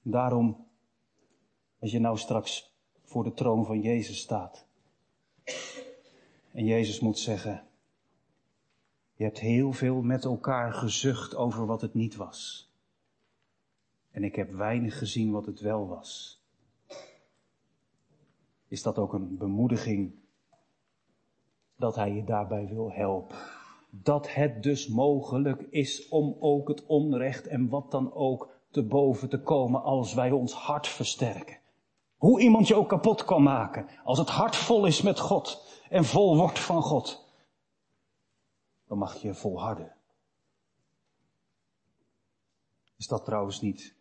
Daarom, 0.02 0.68
als 1.80 1.92
je 1.92 2.00
nou 2.00 2.18
straks 2.18 2.76
voor 3.04 3.24
de 3.24 3.34
troon 3.34 3.66
van 3.66 3.82
Jezus 3.82 4.20
staat. 4.20 4.66
En 6.52 6.66
Jezus 6.66 7.00
moet 7.00 7.20
zeggen, 7.20 7.68
je 9.14 9.24
hebt 9.24 9.40
heel 9.40 9.74
veel 9.74 10.02
met 10.02 10.26
elkaar 10.26 10.74
gezucht 10.74 11.36
over 11.36 11.66
wat 11.66 11.82
het 11.82 11.94
niet 11.94 12.16
was. 12.16 12.72
En 14.12 14.24
ik 14.24 14.36
heb 14.36 14.52
weinig 14.52 14.98
gezien 14.98 15.32
wat 15.32 15.46
het 15.46 15.60
wel 15.60 15.88
was. 15.88 16.42
Is 18.68 18.82
dat 18.82 18.98
ook 18.98 19.14
een 19.14 19.38
bemoediging 19.38 20.14
dat 21.76 21.96
hij 21.96 22.14
je 22.14 22.24
daarbij 22.24 22.68
wil 22.68 22.92
helpen. 22.92 23.38
Dat 23.90 24.34
het 24.34 24.64
dus 24.64 24.88
mogelijk 24.88 25.62
is 25.62 26.08
om 26.08 26.36
ook 26.40 26.68
het 26.68 26.86
onrecht 26.86 27.48
en 27.48 27.70
wat 27.70 27.92
dan 27.92 28.14
ook 28.14 28.61
te 28.72 28.84
boven 28.84 29.30
te 29.30 29.42
komen 29.42 29.84
als 29.84 30.14
wij 30.14 30.32
ons 30.32 30.54
hart 30.54 30.88
versterken. 30.88 31.60
Hoe 32.18 32.42
iemand 32.42 32.68
je 32.68 32.76
ook 32.76 32.90
kapot 32.90 33.26
kan 33.26 33.44
maken, 33.44 33.88
als 34.04 34.18
het 34.18 34.30
hart 34.30 34.56
vol 34.56 34.86
is 34.86 35.02
met 35.02 35.20
God 35.20 35.80
en 35.90 36.06
vol 36.06 36.38
wordt 36.38 36.60
van 36.60 36.82
God, 36.82 37.30
dan 38.88 38.98
mag 38.98 39.16
je 39.16 39.34
volharden. 39.34 39.96
Is 42.98 43.08
dat 43.08 43.26
trouwens 43.26 43.62
niet 43.62 43.96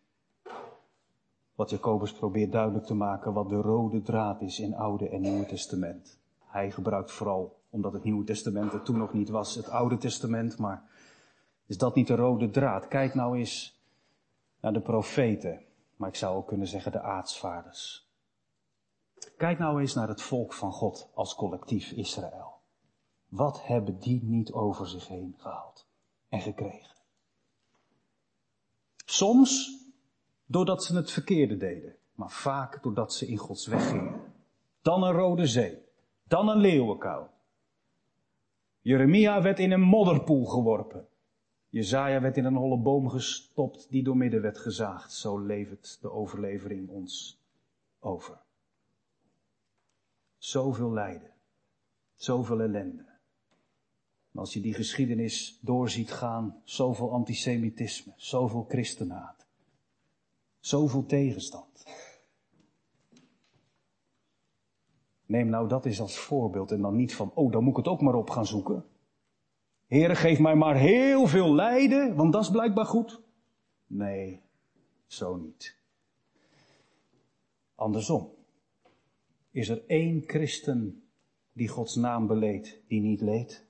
wat 1.55 1.69
Jacobus 1.69 2.13
probeert 2.13 2.51
duidelijk 2.51 2.85
te 2.85 2.93
maken, 2.93 3.33
wat 3.33 3.49
de 3.49 3.61
rode 3.61 4.01
draad 4.01 4.41
is 4.41 4.59
in 4.59 4.75
Oude 4.75 5.09
en 5.09 5.21
Nieuwe 5.21 5.45
Testament? 5.45 6.19
Hij 6.39 6.71
gebruikt 6.71 7.11
vooral 7.11 7.59
omdat 7.69 7.93
het 7.93 8.03
Nieuwe 8.03 8.23
Testament 8.23 8.73
er 8.73 8.81
toen 8.81 8.97
nog 8.97 9.13
niet 9.13 9.29
was, 9.29 9.55
het 9.55 9.69
Oude 9.69 9.97
Testament, 9.97 10.57
maar 10.57 10.83
is 11.65 11.77
dat 11.77 11.95
niet 11.95 12.07
de 12.07 12.15
rode 12.15 12.49
draad? 12.49 12.87
Kijk 12.87 13.13
nou 13.13 13.37
eens 13.37 13.80
naar 14.61 14.73
de 14.73 14.81
profeten, 14.81 15.65
maar 15.95 16.09
ik 16.09 16.15
zou 16.15 16.35
ook 16.35 16.47
kunnen 16.47 16.67
zeggen 16.67 16.91
de 16.91 17.01
aartsvaders. 17.01 18.09
Kijk 19.37 19.59
nou 19.59 19.79
eens 19.79 19.93
naar 19.93 20.07
het 20.07 20.21
volk 20.21 20.53
van 20.53 20.71
God 20.71 21.09
als 21.13 21.35
collectief 21.35 21.91
Israël. 21.91 22.59
Wat 23.27 23.65
hebben 23.65 23.99
die 23.99 24.23
niet 24.23 24.51
over 24.51 24.87
zich 24.87 25.07
heen 25.07 25.35
gehaald 25.37 25.87
en 26.29 26.41
gekregen? 26.41 26.95
Soms 29.05 29.79
doordat 30.45 30.83
ze 30.83 30.95
het 30.95 31.11
verkeerde 31.11 31.57
deden, 31.57 31.95
maar 32.13 32.31
vaak 32.31 32.83
doordat 32.83 33.13
ze 33.13 33.27
in 33.27 33.37
Gods 33.37 33.67
weg 33.67 33.89
gingen. 33.89 34.33
Dan 34.81 35.03
een 35.03 35.13
rode 35.13 35.47
zee, 35.47 35.85
dan 36.23 36.49
een 36.49 36.57
leeuwenkuil, 36.57 37.29
Jeremia 38.81 39.41
werd 39.41 39.59
in 39.59 39.71
een 39.71 39.81
modderpoel 39.81 40.45
geworpen. 40.45 41.07
Jezaja 41.71 42.21
werd 42.21 42.37
in 42.37 42.45
een 42.45 42.55
holle 42.55 42.77
boom 42.77 43.09
gestopt 43.09 43.89
die 43.89 44.03
door 44.03 44.17
midden 44.17 44.41
werd 44.41 44.57
gezaagd. 44.57 45.13
Zo 45.13 45.39
levert 45.39 45.97
de 46.01 46.11
overlevering 46.11 46.89
ons 46.89 47.41
over. 47.99 48.37
Zoveel 50.37 50.91
lijden. 50.91 51.31
Zoveel 52.15 52.61
ellende. 52.61 53.05
En 54.31 54.39
als 54.39 54.53
je 54.53 54.61
die 54.61 54.73
geschiedenis 54.73 55.59
doorziet 55.61 56.11
gaan, 56.11 56.61
zoveel 56.63 57.11
antisemitisme, 57.11 58.13
zoveel 58.15 58.65
christenhaat, 58.67 59.45
zoveel 60.59 61.05
tegenstand. 61.05 61.85
Neem 65.25 65.47
nou 65.47 65.67
dat 65.67 65.85
eens 65.85 65.99
als 65.99 66.17
voorbeeld 66.17 66.71
en 66.71 66.81
dan 66.81 66.95
niet 66.95 67.15
van, 67.15 67.31
oh, 67.33 67.51
dan 67.51 67.63
moet 67.63 67.71
ik 67.71 67.77
het 67.77 67.93
ook 67.93 68.01
maar 68.01 68.15
op 68.15 68.29
gaan 68.29 68.45
zoeken. 68.45 68.85
Heere, 69.91 70.15
geef 70.15 70.39
mij 70.39 70.55
maar 70.55 70.75
heel 70.75 71.27
veel 71.27 71.53
lijden, 71.53 72.15
want 72.15 72.33
dat 72.33 72.41
is 72.41 72.49
blijkbaar 72.49 72.85
goed. 72.85 73.21
Nee, 73.87 74.41
zo 75.07 75.35
niet. 75.35 75.77
Andersom. 77.75 78.33
Is 79.49 79.69
er 79.69 79.83
één 79.87 80.23
christen 80.25 81.03
die 81.53 81.67
Gods 81.67 81.95
naam 81.95 82.27
beleed, 82.27 82.81
die 82.87 83.01
niet 83.01 83.21
leed? 83.21 83.65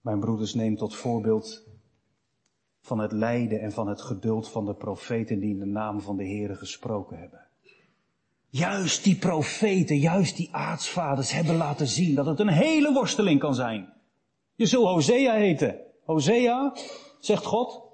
Mijn 0.00 0.20
broeders, 0.20 0.54
neem 0.54 0.76
tot 0.76 0.94
voorbeeld 0.94 1.68
van 2.80 2.98
het 2.98 3.12
lijden 3.12 3.60
en 3.60 3.72
van 3.72 3.88
het 3.88 4.00
geduld 4.00 4.48
van 4.48 4.66
de 4.66 4.74
profeten 4.74 5.40
die 5.40 5.50
in 5.50 5.58
de 5.58 5.66
naam 5.66 6.00
van 6.00 6.16
de 6.16 6.24
Heere 6.24 6.54
gesproken 6.54 7.18
hebben. 7.18 7.49
Juist 8.50 9.04
die 9.04 9.18
profeten, 9.18 9.98
juist 9.98 10.36
die 10.36 10.54
aartsvaders 10.54 11.32
hebben 11.32 11.56
laten 11.56 11.86
zien 11.86 12.14
dat 12.14 12.26
het 12.26 12.40
een 12.40 12.48
hele 12.48 12.92
worsteling 12.92 13.40
kan 13.40 13.54
zijn. 13.54 13.92
Je 14.54 14.66
zult 14.66 14.86
Hosea 14.86 15.34
heten. 15.34 15.80
Hosea, 16.04 16.76
zegt 17.18 17.44
God. 17.44 17.88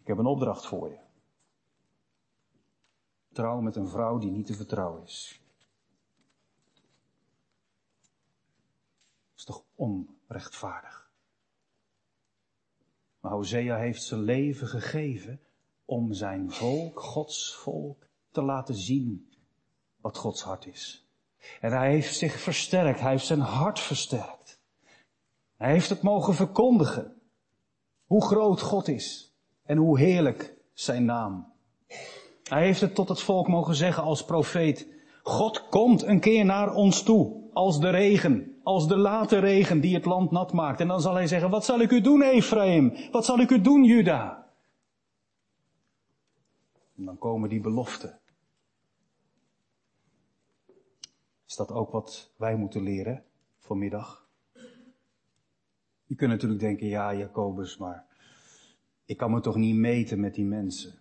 Ik 0.00 0.06
heb 0.06 0.18
een 0.18 0.26
opdracht 0.26 0.66
voor 0.66 0.88
je. 0.88 0.98
Trouw 3.32 3.60
met 3.60 3.76
een 3.76 3.88
vrouw 3.88 4.18
die 4.18 4.30
niet 4.30 4.46
te 4.46 4.54
vertrouwen 4.54 5.02
is. 5.02 5.40
Dat 9.28 9.36
is 9.36 9.44
toch 9.44 9.64
onrechtvaardig. 9.74 11.10
Maar 13.20 13.32
Hosea 13.32 13.76
heeft 13.76 14.02
zijn 14.02 14.20
leven 14.20 14.68
gegeven 14.68 15.40
om 15.90 16.12
zijn 16.12 16.50
volk, 16.50 17.00
Gods 17.00 17.54
volk, 17.54 18.06
te 18.30 18.42
laten 18.42 18.74
zien 18.74 19.28
wat 20.00 20.16
Gods 20.16 20.42
hart 20.42 20.66
is. 20.66 21.06
En 21.60 21.72
hij 21.72 21.90
heeft 21.90 22.16
zich 22.16 22.40
versterkt, 22.40 23.00
hij 23.00 23.10
heeft 23.10 23.26
zijn 23.26 23.40
hart 23.40 23.80
versterkt. 23.80 24.60
Hij 25.56 25.70
heeft 25.70 25.88
het 25.88 26.02
mogen 26.02 26.34
verkondigen. 26.34 27.14
Hoe 28.06 28.24
groot 28.24 28.60
God 28.60 28.88
is 28.88 29.34
en 29.62 29.76
hoe 29.76 29.98
heerlijk 29.98 30.54
zijn 30.72 31.04
naam. 31.04 31.52
Hij 32.42 32.64
heeft 32.64 32.80
het 32.80 32.94
tot 32.94 33.08
het 33.08 33.20
volk 33.20 33.48
mogen 33.48 33.74
zeggen 33.74 34.02
als 34.02 34.24
profeet. 34.24 34.86
God 35.22 35.68
komt 35.68 36.02
een 36.02 36.20
keer 36.20 36.44
naar 36.44 36.74
ons 36.74 37.02
toe, 37.02 37.48
als 37.52 37.80
de 37.80 37.90
regen, 37.90 38.60
als 38.62 38.88
de 38.88 38.96
late 38.96 39.38
regen 39.38 39.80
die 39.80 39.94
het 39.94 40.04
land 40.04 40.30
nat 40.30 40.52
maakt. 40.52 40.80
En 40.80 40.88
dan 40.88 41.00
zal 41.00 41.14
hij 41.14 41.26
zeggen, 41.26 41.50
wat 41.50 41.64
zal 41.64 41.80
ik 41.80 41.90
u 41.90 42.00
doen, 42.00 42.22
Ephraim? 42.22 42.96
Wat 43.10 43.24
zal 43.24 43.38
ik 43.38 43.50
u 43.50 43.60
doen, 43.60 43.84
Juda? 43.84 44.39
En 47.00 47.06
dan 47.06 47.18
komen 47.18 47.48
die 47.48 47.60
beloften. 47.60 48.20
Is 51.46 51.56
dat 51.56 51.72
ook 51.72 51.90
wat 51.90 52.32
wij 52.36 52.56
moeten 52.56 52.82
leren 52.82 53.24
vanmiddag? 53.58 54.28
Je 56.04 56.14
kunt 56.14 56.30
natuurlijk 56.30 56.60
denken, 56.60 56.86
ja, 56.86 57.14
Jacobus, 57.14 57.76
maar 57.76 58.06
ik 59.04 59.16
kan 59.16 59.30
me 59.30 59.40
toch 59.40 59.56
niet 59.56 59.74
meten 59.76 60.20
met 60.20 60.34
die 60.34 60.44
mensen. 60.44 60.98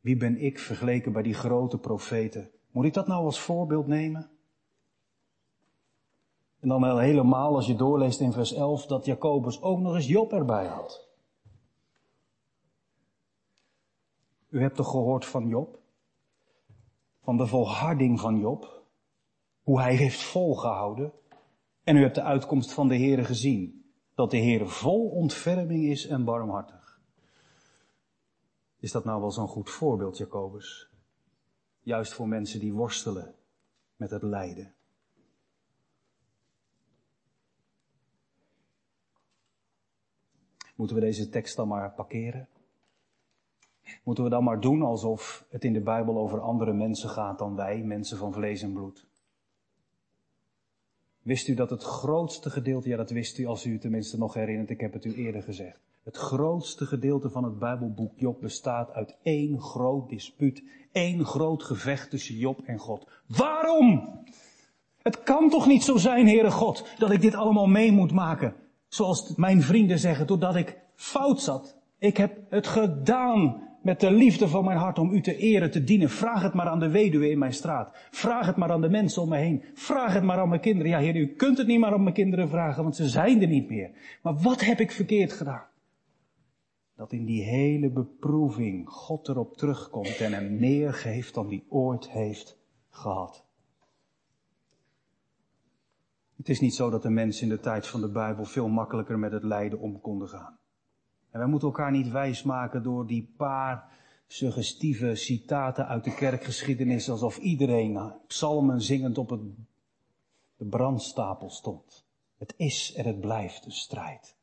Wie 0.00 0.16
ben 0.16 0.36
ik 0.36 0.58
vergeleken 0.58 1.12
bij 1.12 1.22
die 1.22 1.34
grote 1.34 1.78
profeten? 1.78 2.50
Moet 2.70 2.84
ik 2.84 2.94
dat 2.94 3.06
nou 3.06 3.24
als 3.24 3.40
voorbeeld 3.40 3.86
nemen? 3.86 4.30
En 6.60 6.68
dan 6.68 6.98
helemaal 6.98 7.54
als 7.54 7.66
je 7.66 7.76
doorleest 7.76 8.20
in 8.20 8.32
vers 8.32 8.52
11 8.52 8.86
dat 8.86 9.04
Jacobus 9.04 9.62
ook 9.62 9.78
nog 9.78 9.94
eens 9.94 10.06
Job 10.06 10.32
erbij 10.32 10.66
had. 10.66 11.09
U 14.50 14.60
hebt 14.60 14.76
toch 14.76 14.90
gehoord 14.90 15.26
van 15.26 15.48
Job? 15.48 15.78
Van 17.22 17.36
de 17.36 17.46
volharding 17.46 18.20
van 18.20 18.38
Job? 18.38 18.82
Hoe 19.62 19.80
hij 19.80 19.94
heeft 19.94 20.22
volgehouden? 20.22 21.12
En 21.84 21.96
u 21.96 22.02
hebt 22.02 22.14
de 22.14 22.22
uitkomst 22.22 22.72
van 22.72 22.88
de 22.88 22.96
Heere 22.96 23.24
gezien. 23.24 23.92
Dat 24.14 24.30
de 24.30 24.36
Heer 24.36 24.68
vol 24.68 25.08
ontferming 25.08 25.84
is 25.84 26.06
en 26.06 26.24
barmhartig. 26.24 27.00
Is 28.78 28.92
dat 28.92 29.04
nou 29.04 29.20
wel 29.20 29.30
zo'n 29.30 29.48
goed 29.48 29.70
voorbeeld, 29.70 30.16
Jacobus? 30.16 30.90
Juist 31.80 32.12
voor 32.12 32.28
mensen 32.28 32.60
die 32.60 32.72
worstelen 32.72 33.34
met 33.96 34.10
het 34.10 34.22
lijden. 34.22 34.74
Moeten 40.74 40.96
we 40.96 41.02
deze 41.02 41.28
tekst 41.28 41.56
dan 41.56 41.68
maar 41.68 41.92
parkeren? 41.92 42.48
Moeten 44.02 44.24
we 44.24 44.30
dan 44.30 44.44
maar 44.44 44.60
doen 44.60 44.82
alsof 44.82 45.46
het 45.48 45.64
in 45.64 45.72
de 45.72 45.80
Bijbel 45.80 46.18
over 46.18 46.40
andere 46.40 46.72
mensen 46.72 47.08
gaat 47.08 47.38
dan 47.38 47.56
wij, 47.56 47.82
mensen 47.82 48.18
van 48.18 48.32
vlees 48.32 48.62
en 48.62 48.72
bloed? 48.72 49.08
Wist 51.22 51.48
u 51.48 51.54
dat 51.54 51.70
het 51.70 51.82
grootste 51.82 52.50
gedeelte, 52.50 52.88
ja 52.88 52.96
dat 52.96 53.10
wist 53.10 53.38
u 53.38 53.46
als 53.46 53.64
u 53.64 53.78
tenminste 53.78 54.18
nog 54.18 54.34
herinnert, 54.34 54.70
ik 54.70 54.80
heb 54.80 54.92
het 54.92 55.04
u 55.04 55.14
eerder 55.14 55.42
gezegd. 55.42 55.80
Het 56.02 56.16
grootste 56.16 56.86
gedeelte 56.86 57.30
van 57.30 57.44
het 57.44 57.58
Bijbelboek 57.58 58.12
Job 58.16 58.40
bestaat 58.40 58.92
uit 58.92 59.16
één 59.22 59.60
groot 59.60 60.08
dispuut, 60.08 60.62
één 60.92 61.24
groot 61.24 61.62
gevecht 61.62 62.10
tussen 62.10 62.36
Job 62.36 62.60
en 62.64 62.78
God. 62.78 63.06
Waarom? 63.26 64.18
Het 65.02 65.22
kan 65.22 65.50
toch 65.50 65.66
niet 65.66 65.82
zo 65.82 65.96
zijn, 65.96 66.26
Heere 66.26 66.50
God, 66.50 66.86
dat 66.98 67.10
ik 67.10 67.20
dit 67.20 67.34
allemaal 67.34 67.66
mee 67.66 67.92
moet 67.92 68.12
maken. 68.12 68.54
Zoals 68.88 69.34
mijn 69.34 69.62
vrienden 69.62 69.98
zeggen, 69.98 70.26
doordat 70.26 70.56
ik 70.56 70.78
fout 70.94 71.40
zat. 71.40 71.76
Ik 71.98 72.16
heb 72.16 72.38
het 72.48 72.66
gedaan 72.66 73.68
met 73.82 74.00
de 74.00 74.10
liefde 74.10 74.48
van 74.48 74.64
mijn 74.64 74.78
hart 74.78 74.98
om 74.98 75.12
u 75.12 75.20
te 75.20 75.36
eren, 75.36 75.70
te 75.70 75.84
dienen. 75.84 76.10
Vraag 76.10 76.42
het 76.42 76.54
maar 76.54 76.66
aan 76.66 76.78
de 76.78 76.90
weduwe 76.90 77.30
in 77.30 77.38
mijn 77.38 77.52
straat. 77.52 77.92
Vraag 78.10 78.46
het 78.46 78.56
maar 78.56 78.70
aan 78.70 78.80
de 78.80 78.88
mensen 78.88 79.22
om 79.22 79.28
me 79.28 79.36
heen. 79.36 79.64
Vraag 79.74 80.14
het 80.14 80.22
maar 80.22 80.38
aan 80.38 80.48
mijn 80.48 80.60
kinderen. 80.60 80.90
Ja, 80.90 80.98
heer, 80.98 81.16
u 81.16 81.26
kunt 81.26 81.58
het 81.58 81.66
niet 81.66 81.80
maar 81.80 81.92
aan 81.92 82.02
mijn 82.02 82.14
kinderen 82.14 82.48
vragen, 82.48 82.82
want 82.82 82.96
ze 82.96 83.08
zijn 83.08 83.42
er 83.42 83.48
niet 83.48 83.68
meer. 83.68 83.90
Maar 84.22 84.34
wat 84.34 84.60
heb 84.60 84.80
ik 84.80 84.90
verkeerd 84.90 85.32
gedaan? 85.32 85.64
Dat 86.96 87.12
in 87.12 87.24
die 87.24 87.42
hele 87.42 87.90
beproeving 87.90 88.88
God 88.88 89.28
erop 89.28 89.56
terugkomt 89.56 90.16
en 90.18 90.32
hem 90.32 90.58
meer 90.58 90.94
geeft 90.94 91.34
dan 91.34 91.46
hij 91.46 91.64
ooit 91.68 92.10
heeft 92.10 92.58
gehad. 92.90 93.44
Het 96.36 96.48
is 96.48 96.60
niet 96.60 96.74
zo 96.74 96.90
dat 96.90 97.02
de 97.02 97.10
mensen 97.10 97.42
in 97.42 97.48
de 97.48 97.60
tijd 97.60 97.86
van 97.86 98.00
de 98.00 98.10
Bijbel 98.10 98.44
veel 98.44 98.68
makkelijker 98.68 99.18
met 99.18 99.32
het 99.32 99.42
lijden 99.42 99.80
om 99.80 100.00
konden 100.00 100.28
gaan. 100.28 100.59
En 101.30 101.38
wij 101.38 101.48
moeten 101.48 101.68
elkaar 101.68 101.90
niet 101.90 102.10
wijsmaken 102.10 102.82
door 102.82 103.06
die 103.06 103.32
paar 103.36 103.88
suggestieve 104.26 105.14
citaten 105.14 105.86
uit 105.86 106.04
de 106.04 106.14
kerkgeschiedenis, 106.14 107.10
alsof 107.10 107.38
iedereen 107.38 108.12
psalmen 108.26 108.82
zingend 108.82 109.18
op 109.18 109.30
het, 109.30 109.40
de 110.56 110.64
brandstapel 110.64 111.50
stond. 111.50 112.06
Het 112.38 112.54
is 112.56 112.94
en 112.94 113.06
het 113.06 113.20
blijft 113.20 113.64
een 113.64 113.72
strijd. 113.72 114.36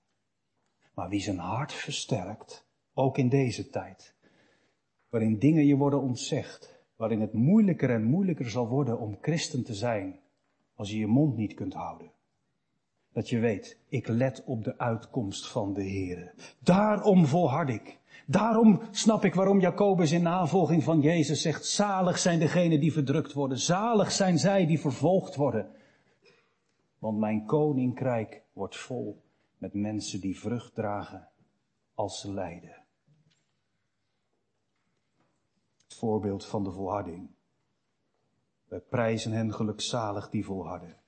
Maar 0.93 1.09
wie 1.09 1.21
zijn 1.21 1.37
hart 1.37 1.73
versterkt, 1.73 2.65
ook 2.93 3.17
in 3.17 3.29
deze 3.29 3.69
tijd, 3.69 4.15
waarin 5.09 5.39
dingen 5.39 5.65
je 5.65 5.75
worden 5.75 6.01
ontzegd, 6.01 6.79
waarin 6.95 7.21
het 7.21 7.33
moeilijker 7.33 7.89
en 7.89 8.03
moeilijker 8.03 8.49
zal 8.49 8.67
worden 8.67 8.99
om 8.99 9.17
christen 9.21 9.63
te 9.63 9.73
zijn, 9.73 10.19
als 10.75 10.89
je 10.89 10.97
je 10.97 11.07
mond 11.07 11.37
niet 11.37 11.53
kunt 11.53 11.73
houden. 11.73 12.11
Dat 13.17 13.29
je 13.29 13.39
weet, 13.39 13.79
ik 13.87 14.07
let 14.07 14.43
op 14.45 14.63
de 14.63 14.77
uitkomst 14.77 15.47
van 15.47 15.73
de 15.73 15.83
Heer. 15.83 16.33
Daarom 16.59 17.25
volhard 17.25 17.69
ik. 17.69 17.99
Daarom 18.25 18.81
snap 18.91 19.23
ik 19.25 19.33
waarom 19.33 19.59
Jacobus 19.59 20.11
in 20.11 20.21
navolging 20.21 20.83
van 20.83 21.01
Jezus 21.01 21.41
zegt, 21.41 21.65
zalig 21.65 22.17
zijn 22.17 22.39
degenen 22.39 22.79
die 22.79 22.91
verdrukt 22.91 23.33
worden, 23.33 23.59
zalig 23.59 24.11
zijn 24.11 24.37
zij 24.37 24.65
die 24.65 24.79
vervolgd 24.79 25.35
worden. 25.35 25.69
Want 26.99 27.17
mijn 27.17 27.45
koninkrijk 27.45 28.43
wordt 28.53 28.77
vol 28.77 29.23
met 29.57 29.73
mensen 29.73 30.21
die 30.21 30.39
vrucht 30.39 30.75
dragen 30.75 31.29
als 31.93 32.19
ze 32.19 32.33
lijden. 32.33 32.83
Het 35.83 35.95
voorbeeld 35.95 36.45
van 36.45 36.63
de 36.63 36.71
volharding. 36.71 37.29
Wij 38.67 38.79
prijzen 38.79 39.31
hen 39.31 39.53
gelukzalig 39.53 40.29
die 40.29 40.45
volharden. 40.45 41.05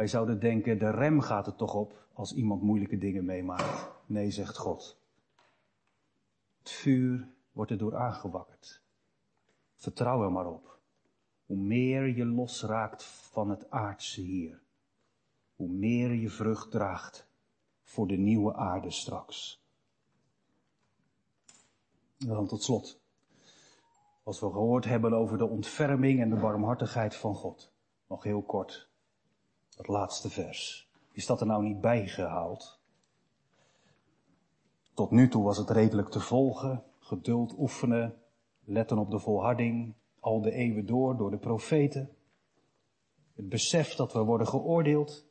Wij 0.00 0.08
zouden 0.08 0.40
denken, 0.40 0.78
de 0.78 0.90
rem 0.90 1.20
gaat 1.20 1.46
er 1.46 1.56
toch 1.56 1.74
op 1.74 2.06
als 2.12 2.34
iemand 2.34 2.62
moeilijke 2.62 2.98
dingen 2.98 3.24
meemaakt. 3.24 3.90
Nee, 4.06 4.30
zegt 4.30 4.56
God. 4.56 5.00
Het 6.58 6.70
vuur 6.70 7.28
wordt 7.52 7.70
er 7.70 7.78
door 7.78 7.96
aangewakkerd. 7.96 8.82
Vertrouw 9.74 10.24
er 10.24 10.32
maar 10.32 10.46
op. 10.46 10.78
Hoe 11.46 11.56
meer 11.56 12.16
je 12.16 12.24
losraakt 12.24 13.04
van 13.04 13.50
het 13.50 13.70
aardse 13.70 14.20
hier, 14.20 14.62
hoe 15.56 15.68
meer 15.68 16.12
je 16.12 16.30
vrucht 16.30 16.70
draagt 16.70 17.28
voor 17.82 18.06
de 18.06 18.16
nieuwe 18.16 18.54
aarde 18.54 18.90
straks. 18.90 19.64
En 22.18 22.26
dan 22.26 22.46
tot 22.46 22.62
slot. 22.62 23.00
Als 24.22 24.40
we 24.40 24.46
gehoord 24.46 24.84
hebben 24.84 25.12
over 25.12 25.38
de 25.38 25.46
ontferming 25.46 26.20
en 26.20 26.30
de 26.30 26.40
barmhartigheid 26.40 27.16
van 27.16 27.34
God. 27.34 27.72
Nog 28.06 28.22
heel 28.22 28.42
kort. 28.42 28.89
Dat 29.76 29.88
laatste 29.88 30.30
vers. 30.30 30.88
Is 31.12 31.26
dat 31.26 31.40
er 31.40 31.46
nou 31.46 31.62
niet 31.62 31.80
bijgehaald? 31.80 32.80
Tot 34.94 35.10
nu 35.10 35.28
toe 35.28 35.44
was 35.44 35.56
het 35.56 35.70
redelijk 35.70 36.08
te 36.08 36.20
volgen, 36.20 36.82
geduld 36.98 37.58
oefenen, 37.58 38.14
letten 38.64 38.98
op 38.98 39.10
de 39.10 39.18
volharding, 39.18 39.94
al 40.20 40.40
de 40.40 40.52
eeuwen 40.52 40.86
door, 40.86 41.16
door 41.16 41.30
de 41.30 41.38
profeten. 41.38 42.10
Het 43.34 43.48
besef 43.48 43.94
dat 43.94 44.12
we 44.12 44.18
worden 44.18 44.46
geoordeeld. 44.46 45.26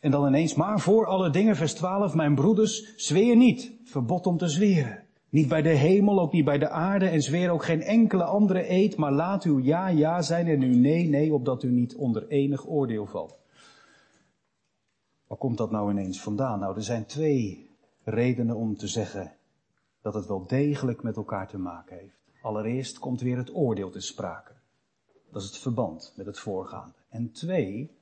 En 0.00 0.10
dan 0.10 0.26
ineens, 0.26 0.54
maar 0.54 0.80
voor 0.80 1.06
alle 1.06 1.30
dingen, 1.30 1.56
vers 1.56 1.74
12, 1.74 2.14
mijn 2.14 2.34
broeders, 2.34 2.96
zweer 2.96 3.36
niet, 3.36 3.72
verbod 3.84 4.26
om 4.26 4.36
te 4.36 4.48
zweren. 4.48 5.07
Niet 5.28 5.48
bij 5.48 5.62
de 5.62 5.68
hemel, 5.68 6.20
ook 6.20 6.32
niet 6.32 6.44
bij 6.44 6.58
de 6.58 6.68
aarde 6.68 7.08
en 7.08 7.22
zweer 7.22 7.50
ook 7.50 7.64
geen 7.64 7.82
enkele 7.82 8.24
andere 8.24 8.70
eed, 8.70 8.96
maar 8.96 9.12
laat 9.12 9.44
uw 9.44 9.58
ja 9.58 9.88
ja 9.88 10.22
zijn 10.22 10.46
en 10.46 10.62
uw 10.62 10.78
nee 10.78 11.08
nee, 11.08 11.34
opdat 11.34 11.62
u 11.62 11.70
niet 11.70 11.94
onder 11.94 12.28
enig 12.28 12.66
oordeel 12.66 13.06
valt. 13.06 13.38
Waar 15.26 15.38
komt 15.38 15.58
dat 15.58 15.70
nou 15.70 15.90
ineens 15.90 16.20
vandaan? 16.20 16.58
Nou, 16.60 16.76
er 16.76 16.82
zijn 16.82 17.06
twee 17.06 17.70
redenen 18.04 18.56
om 18.56 18.76
te 18.76 18.88
zeggen 18.88 19.32
dat 20.02 20.14
het 20.14 20.26
wel 20.26 20.46
degelijk 20.46 21.02
met 21.02 21.16
elkaar 21.16 21.48
te 21.48 21.58
maken 21.58 21.98
heeft. 21.98 22.18
Allereerst 22.42 22.98
komt 22.98 23.20
weer 23.20 23.36
het 23.36 23.54
oordeel 23.54 23.90
te 23.90 24.00
sprake. 24.00 24.52
Dat 25.30 25.42
is 25.42 25.48
het 25.48 25.58
verband 25.58 26.12
met 26.16 26.26
het 26.26 26.38
voorgaande. 26.38 26.94
En 27.08 27.32
twee, 27.32 27.96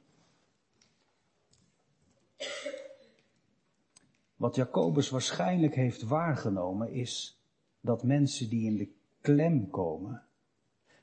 wat 4.36 4.54
Jacobus 4.54 5.10
waarschijnlijk 5.10 5.74
heeft 5.74 6.02
waargenomen 6.02 6.92
is 6.92 7.40
dat 7.80 8.02
mensen 8.02 8.48
die 8.48 8.66
in 8.66 8.76
de 8.76 8.88
klem 9.20 9.70
komen, 9.70 10.22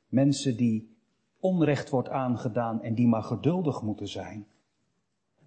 mensen 0.08 0.58
die 0.58 0.96
onrecht 1.40 1.90
wordt 1.90 2.10
aangedaan 2.10 2.82
en 2.82 2.96
die 2.96 3.08
maar 3.08 3.24
geduldig 3.24 3.82
moeten 3.82 4.08
zijn, 4.08 4.48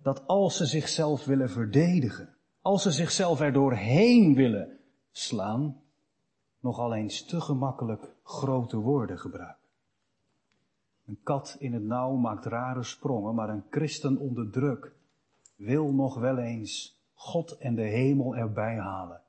dat 0.02 0.26
als 0.26 0.56
ze 0.56 0.66
zichzelf 0.66 1.24
willen 1.24 1.50
verdedigen, 1.50 2.34
als 2.60 2.82
ze 2.82 2.90
zichzelf 2.90 3.40
er 3.40 3.52
doorheen 3.52 4.34
willen 4.34 4.78
slaan, 5.10 5.80
nogal 6.60 6.94
eens 6.94 7.24
te 7.24 7.40
gemakkelijk 7.40 8.14
grote 8.22 8.76
woorden 8.76 9.18
gebruiken. 9.18 9.64
Een 11.06 11.18
kat 11.22 11.56
in 11.58 11.72
het 11.72 11.82
nauw 11.82 12.14
maakt 12.14 12.44
rare 12.44 12.82
sprongen, 12.82 13.34
maar 13.34 13.48
een 13.48 13.64
christen 13.70 14.18
onder 14.18 14.50
druk 14.50 14.92
wil 15.56 15.92
nog 15.92 16.18
wel 16.18 16.38
eens 16.38 16.95
God 17.16 17.56
en 17.56 17.74
de 17.74 17.82
hemel 17.82 18.36
erbij 18.36 18.76
halen. 18.76 19.22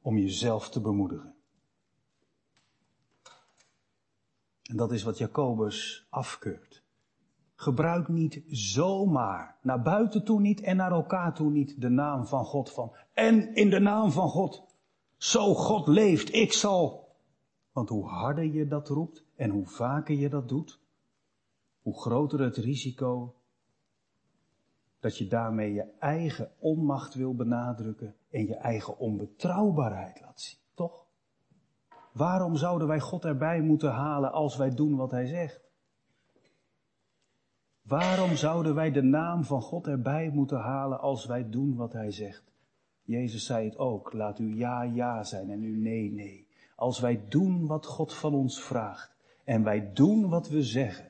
Om 0.00 0.18
jezelf 0.18 0.70
te 0.70 0.80
bemoedigen. 0.80 1.34
En 4.62 4.76
dat 4.76 4.92
is 4.92 5.02
wat 5.02 5.18
Jacobus 5.18 6.06
afkeurt. 6.10 6.82
Gebruik 7.54 8.08
niet 8.08 8.42
zomaar, 8.48 9.58
naar 9.62 9.82
buiten 9.82 10.24
toe 10.24 10.40
niet 10.40 10.60
en 10.60 10.76
naar 10.76 10.92
elkaar 10.92 11.34
toe 11.34 11.50
niet, 11.50 11.80
de 11.80 11.88
naam 11.88 12.26
van 12.26 12.44
God 12.44 12.70
van. 12.70 12.92
En 13.12 13.54
in 13.54 13.70
de 13.70 13.80
naam 13.80 14.10
van 14.10 14.28
God. 14.28 14.64
Zo 15.16 15.54
God 15.54 15.86
leeft, 15.86 16.34
ik 16.34 16.52
zal. 16.52 17.08
Want 17.72 17.88
hoe 17.88 18.08
harder 18.08 18.44
je 18.44 18.66
dat 18.66 18.88
roept 18.88 19.24
en 19.36 19.50
hoe 19.50 19.66
vaker 19.66 20.14
je 20.14 20.28
dat 20.28 20.48
doet, 20.48 20.80
hoe 21.90 22.00
groter 22.00 22.40
het 22.40 22.56
risico 22.56 23.34
dat 25.00 25.18
je 25.18 25.26
daarmee 25.26 25.72
je 25.72 25.86
eigen 25.98 26.50
onmacht 26.58 27.14
wil 27.14 27.34
benadrukken 27.34 28.14
en 28.30 28.46
je 28.46 28.54
eigen 28.54 28.98
onbetrouwbaarheid 28.98 30.20
laat 30.20 30.40
zien. 30.40 30.58
Toch? 30.74 31.06
Waarom 32.12 32.56
zouden 32.56 32.88
wij 32.88 33.00
God 33.00 33.24
erbij 33.24 33.60
moeten 33.60 33.90
halen 33.90 34.32
als 34.32 34.56
wij 34.56 34.74
doen 34.74 34.96
wat 34.96 35.10
Hij 35.10 35.26
zegt? 35.26 35.60
Waarom 37.82 38.36
zouden 38.36 38.74
wij 38.74 38.90
de 38.90 39.02
naam 39.02 39.44
van 39.44 39.62
God 39.62 39.86
erbij 39.86 40.30
moeten 40.30 40.58
halen 40.58 41.00
als 41.00 41.26
wij 41.26 41.50
doen 41.50 41.76
wat 41.76 41.92
Hij 41.92 42.10
zegt? 42.10 42.52
Jezus 43.02 43.44
zei 43.44 43.68
het 43.68 43.78
ook, 43.78 44.12
laat 44.12 44.38
u 44.38 44.56
ja 44.56 44.82
ja 44.82 45.24
zijn 45.24 45.50
en 45.50 45.62
u 45.62 45.76
nee 45.76 46.12
nee. 46.12 46.48
Als 46.76 47.00
wij 47.00 47.24
doen 47.28 47.66
wat 47.66 47.86
God 47.86 48.14
van 48.14 48.34
ons 48.34 48.62
vraagt 48.62 49.16
en 49.44 49.62
wij 49.62 49.92
doen 49.92 50.28
wat 50.28 50.48
we 50.48 50.62
zeggen, 50.62 51.09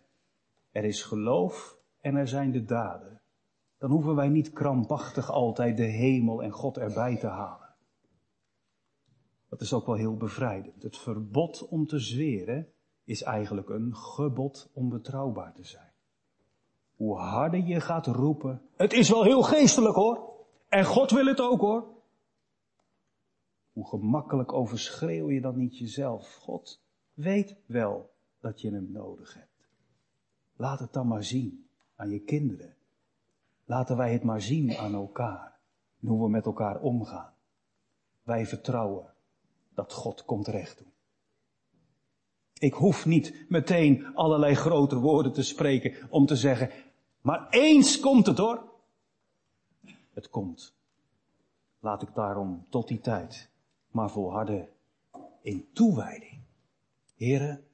er 0.70 0.84
is 0.84 1.02
geloof 1.02 1.78
en 2.00 2.16
er 2.16 2.28
zijn 2.28 2.52
de 2.52 2.64
daden, 2.64 3.22
dan 3.78 3.90
hoeven 3.90 4.14
wij 4.14 4.28
niet 4.28 4.52
krampachtig 4.52 5.30
altijd 5.30 5.76
de 5.76 5.82
hemel 5.82 6.42
en 6.42 6.50
God 6.50 6.76
erbij 6.76 7.16
te 7.16 7.26
halen. 7.26 7.74
Dat 9.48 9.60
is 9.60 9.72
ook 9.72 9.86
wel 9.86 9.94
heel 9.94 10.16
bevrijdend. 10.16 10.82
Het 10.82 10.98
verbod 10.98 11.68
om 11.68 11.86
te 11.86 11.98
zweren 11.98 12.72
is 13.04 13.22
eigenlijk 13.22 13.68
een 13.68 13.96
gebod 13.96 14.70
om 14.72 14.88
betrouwbaar 14.88 15.54
te 15.54 15.64
zijn. 15.64 15.92
Hoe 16.96 17.18
harder 17.18 17.66
je 17.66 17.80
gaat 17.80 18.06
roepen, 18.06 18.62
het 18.76 18.92
is 18.92 19.08
wel 19.10 19.24
heel 19.24 19.42
geestelijk 19.42 19.94
hoor, 19.94 20.30
en 20.68 20.84
God 20.84 21.10
wil 21.10 21.26
het 21.26 21.40
ook 21.40 21.60
hoor. 21.60 21.98
Hoe 23.72 23.88
gemakkelijk 23.88 24.52
overschreeuw 24.52 25.30
je 25.30 25.40
dan 25.40 25.56
niet 25.56 25.78
jezelf? 25.78 26.34
God 26.34 26.82
weet 27.12 27.56
wel 27.66 28.10
dat 28.40 28.60
je 28.60 28.72
hem 28.72 28.92
nodig 28.92 29.34
hebt. 29.34 29.49
Laat 30.60 30.78
het 30.78 30.92
dan 30.92 31.06
maar 31.06 31.24
zien 31.24 31.66
aan 31.96 32.10
je 32.10 32.20
kinderen. 32.20 32.76
Laten 33.64 33.96
wij 33.96 34.12
het 34.12 34.22
maar 34.22 34.40
zien 34.40 34.76
aan 34.76 34.94
elkaar. 34.94 35.58
Hoe 36.00 36.22
we 36.22 36.28
met 36.28 36.44
elkaar 36.44 36.80
omgaan. 36.80 37.32
Wij 38.22 38.46
vertrouwen 38.46 39.14
dat 39.74 39.92
God 39.92 40.24
komt 40.24 40.46
recht 40.46 40.78
doen. 40.78 40.92
Ik 42.58 42.72
hoef 42.72 43.06
niet 43.06 43.46
meteen 43.48 44.14
allerlei 44.14 44.54
grote 44.54 44.98
woorden 44.98 45.32
te 45.32 45.42
spreken 45.42 46.10
om 46.10 46.26
te 46.26 46.36
zeggen, 46.36 46.70
maar 47.20 47.48
eens 47.50 48.00
komt 48.00 48.26
het 48.26 48.38
hoor. 48.38 48.62
Het 50.12 50.30
komt. 50.30 50.74
Laat 51.78 52.02
ik 52.02 52.14
daarom 52.14 52.66
tot 52.68 52.88
die 52.88 53.00
tijd 53.00 53.50
maar 53.90 54.10
volharden 54.10 54.68
in 55.42 55.68
toewijding. 55.72 56.40
Heren, 57.14 57.64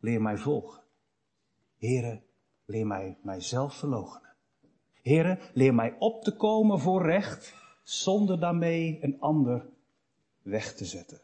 leer 0.00 0.22
mij 0.22 0.36
volgen. 0.36 0.83
Heren, 1.84 2.22
leer 2.64 2.86
mij 2.86 3.18
mijzelf 3.22 3.74
verloochenen. 3.74 4.34
Heren, 5.02 5.38
leer 5.54 5.74
mij 5.74 5.96
op 5.98 6.22
te 6.22 6.36
komen 6.36 6.78
voor 6.78 7.02
recht, 7.02 7.54
zonder 7.82 8.40
daarmee 8.40 8.98
een 9.02 9.20
ander 9.20 9.66
weg 10.42 10.74
te 10.74 10.84
zetten. 10.84 11.20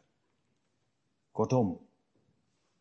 Kortom, 1.31 1.79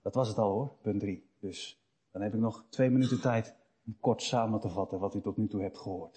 dat 0.02 0.14
was 0.14 0.28
het 0.28 0.38
al 0.38 0.50
hoor, 0.50 0.72
punt 0.82 1.00
3. 1.00 1.28
Dus 1.38 1.82
dan 2.10 2.22
heb 2.22 2.34
ik 2.34 2.40
nog 2.40 2.64
twee 2.68 2.90
minuten 2.90 3.20
tijd 3.20 3.54
om 3.86 3.96
kort 4.00 4.22
samen 4.22 4.60
te 4.60 4.68
vatten 4.68 4.98
wat 4.98 5.14
u 5.14 5.20
tot 5.20 5.36
nu 5.36 5.48
toe 5.48 5.62
hebt 5.62 5.78
gehoord. 5.78 6.16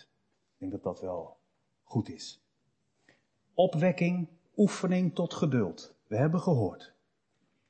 Ik 0.54 0.60
denk 0.60 0.72
dat 0.72 0.84
dat 0.84 1.02
wel 1.02 1.38
goed 1.84 2.10
is. 2.10 2.44
Opwekking, 3.54 4.28
oefening 4.58 5.16
tot 5.16 5.34
geduld. 5.34 5.96
We 6.08 6.16
hebben 6.16 6.40
gehoord 6.40 6.94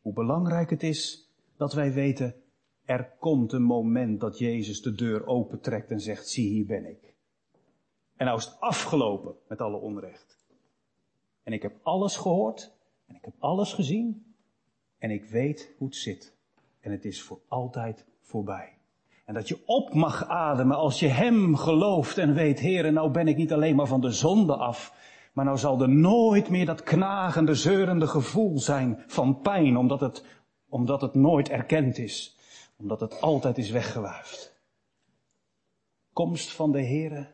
hoe 0.02 0.14
belangrijk 0.14 0.70
het 0.70 0.84
is 0.84 1.32
dat 1.58 1.74
wij 1.74 1.94
weten, 1.94 2.43
er 2.86 3.12
komt 3.20 3.52
een 3.52 3.64
moment 3.64 4.20
dat 4.20 4.38
Jezus 4.38 4.82
de 4.82 4.96
deur 4.96 5.28
opentrekt 5.28 5.92
en 5.92 6.00
zegt, 6.00 6.30
zie 6.30 6.50
hier 6.50 6.66
ben 6.66 6.86
ik. 6.86 7.14
En 8.16 8.26
nou 8.26 8.38
is 8.38 8.46
het 8.46 8.60
afgelopen 8.60 9.36
met 9.48 9.62
alle 9.62 9.78
onrecht. 9.78 10.38
En 11.44 11.54
ik 11.54 11.62
heb 11.62 11.74
alles 11.84 12.16
gehoord 12.16 12.72
en 13.06 13.16
ik 13.16 13.26
heb 13.26 13.34
alles 13.40 13.74
gezien 13.74 14.36
en 14.98 15.12
ik 15.12 15.26
weet 15.26 15.74
hoe 15.78 15.88
het 15.88 15.98
zit. 15.98 16.36
En 16.80 16.92
het 16.92 17.06
is 17.06 17.22
voor 17.22 17.40
altijd 17.48 18.06
voorbij. 18.22 18.78
En 19.26 19.34
dat 19.34 19.48
je 19.48 19.58
op 19.66 19.94
mag 19.94 20.28
ademen 20.28 20.78
als 20.78 21.00
je 21.00 21.08
Hem 21.08 21.56
gelooft 21.56 22.18
en 22.18 22.34
weet, 22.34 22.60
Heer, 22.60 22.94
nou 22.94 23.12
ben 23.12 23.28
ik 23.28 23.38
niet 23.38 23.54
alleen 23.54 23.76
maar 23.76 23.88
van 23.88 24.02
de 24.02 24.12
zonde 24.12 24.56
af, 24.56 24.94
maar 25.34 25.46
nou 25.46 25.58
zal 25.58 25.82
er 25.82 25.90
nooit 25.90 26.50
meer 26.50 26.66
dat 26.66 26.84
knagende, 26.84 27.56
zeurende 27.56 28.08
gevoel 28.08 28.60
zijn 28.60 29.04
van 29.08 29.42
pijn, 29.42 29.78
omdat 29.78 30.00
het, 30.00 30.26
omdat 30.70 31.02
het 31.02 31.14
nooit 31.14 31.50
erkend 31.50 31.98
is, 31.98 32.38
omdat 32.84 33.00
het 33.00 33.22
altijd 33.22 33.58
is 33.58 33.70
weggewuifd. 33.70 34.56
Komst 36.14 36.52
van 36.52 36.72
de 36.72 36.86
Heere 36.86 37.32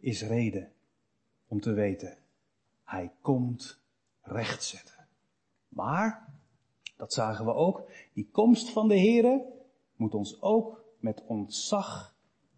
is 0.00 0.22
reden 0.22 0.72
om 1.48 1.60
te 1.60 1.72
weten, 1.72 2.18
Hij 2.84 3.12
komt 3.20 3.80
rechtzetten. 4.20 5.06
Maar, 5.68 6.28
dat 6.96 7.12
zagen 7.12 7.44
we 7.44 7.52
ook, 7.52 7.90
die 8.12 8.28
komst 8.30 8.70
van 8.70 8.88
de 8.88 8.98
Heere 8.98 9.44
moet 9.96 10.14
ons 10.14 10.42
ook 10.42 10.84
met 10.98 11.22
ontzag 11.26 12.14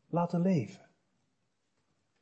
laten 0.06 0.40
leven. 0.40 0.86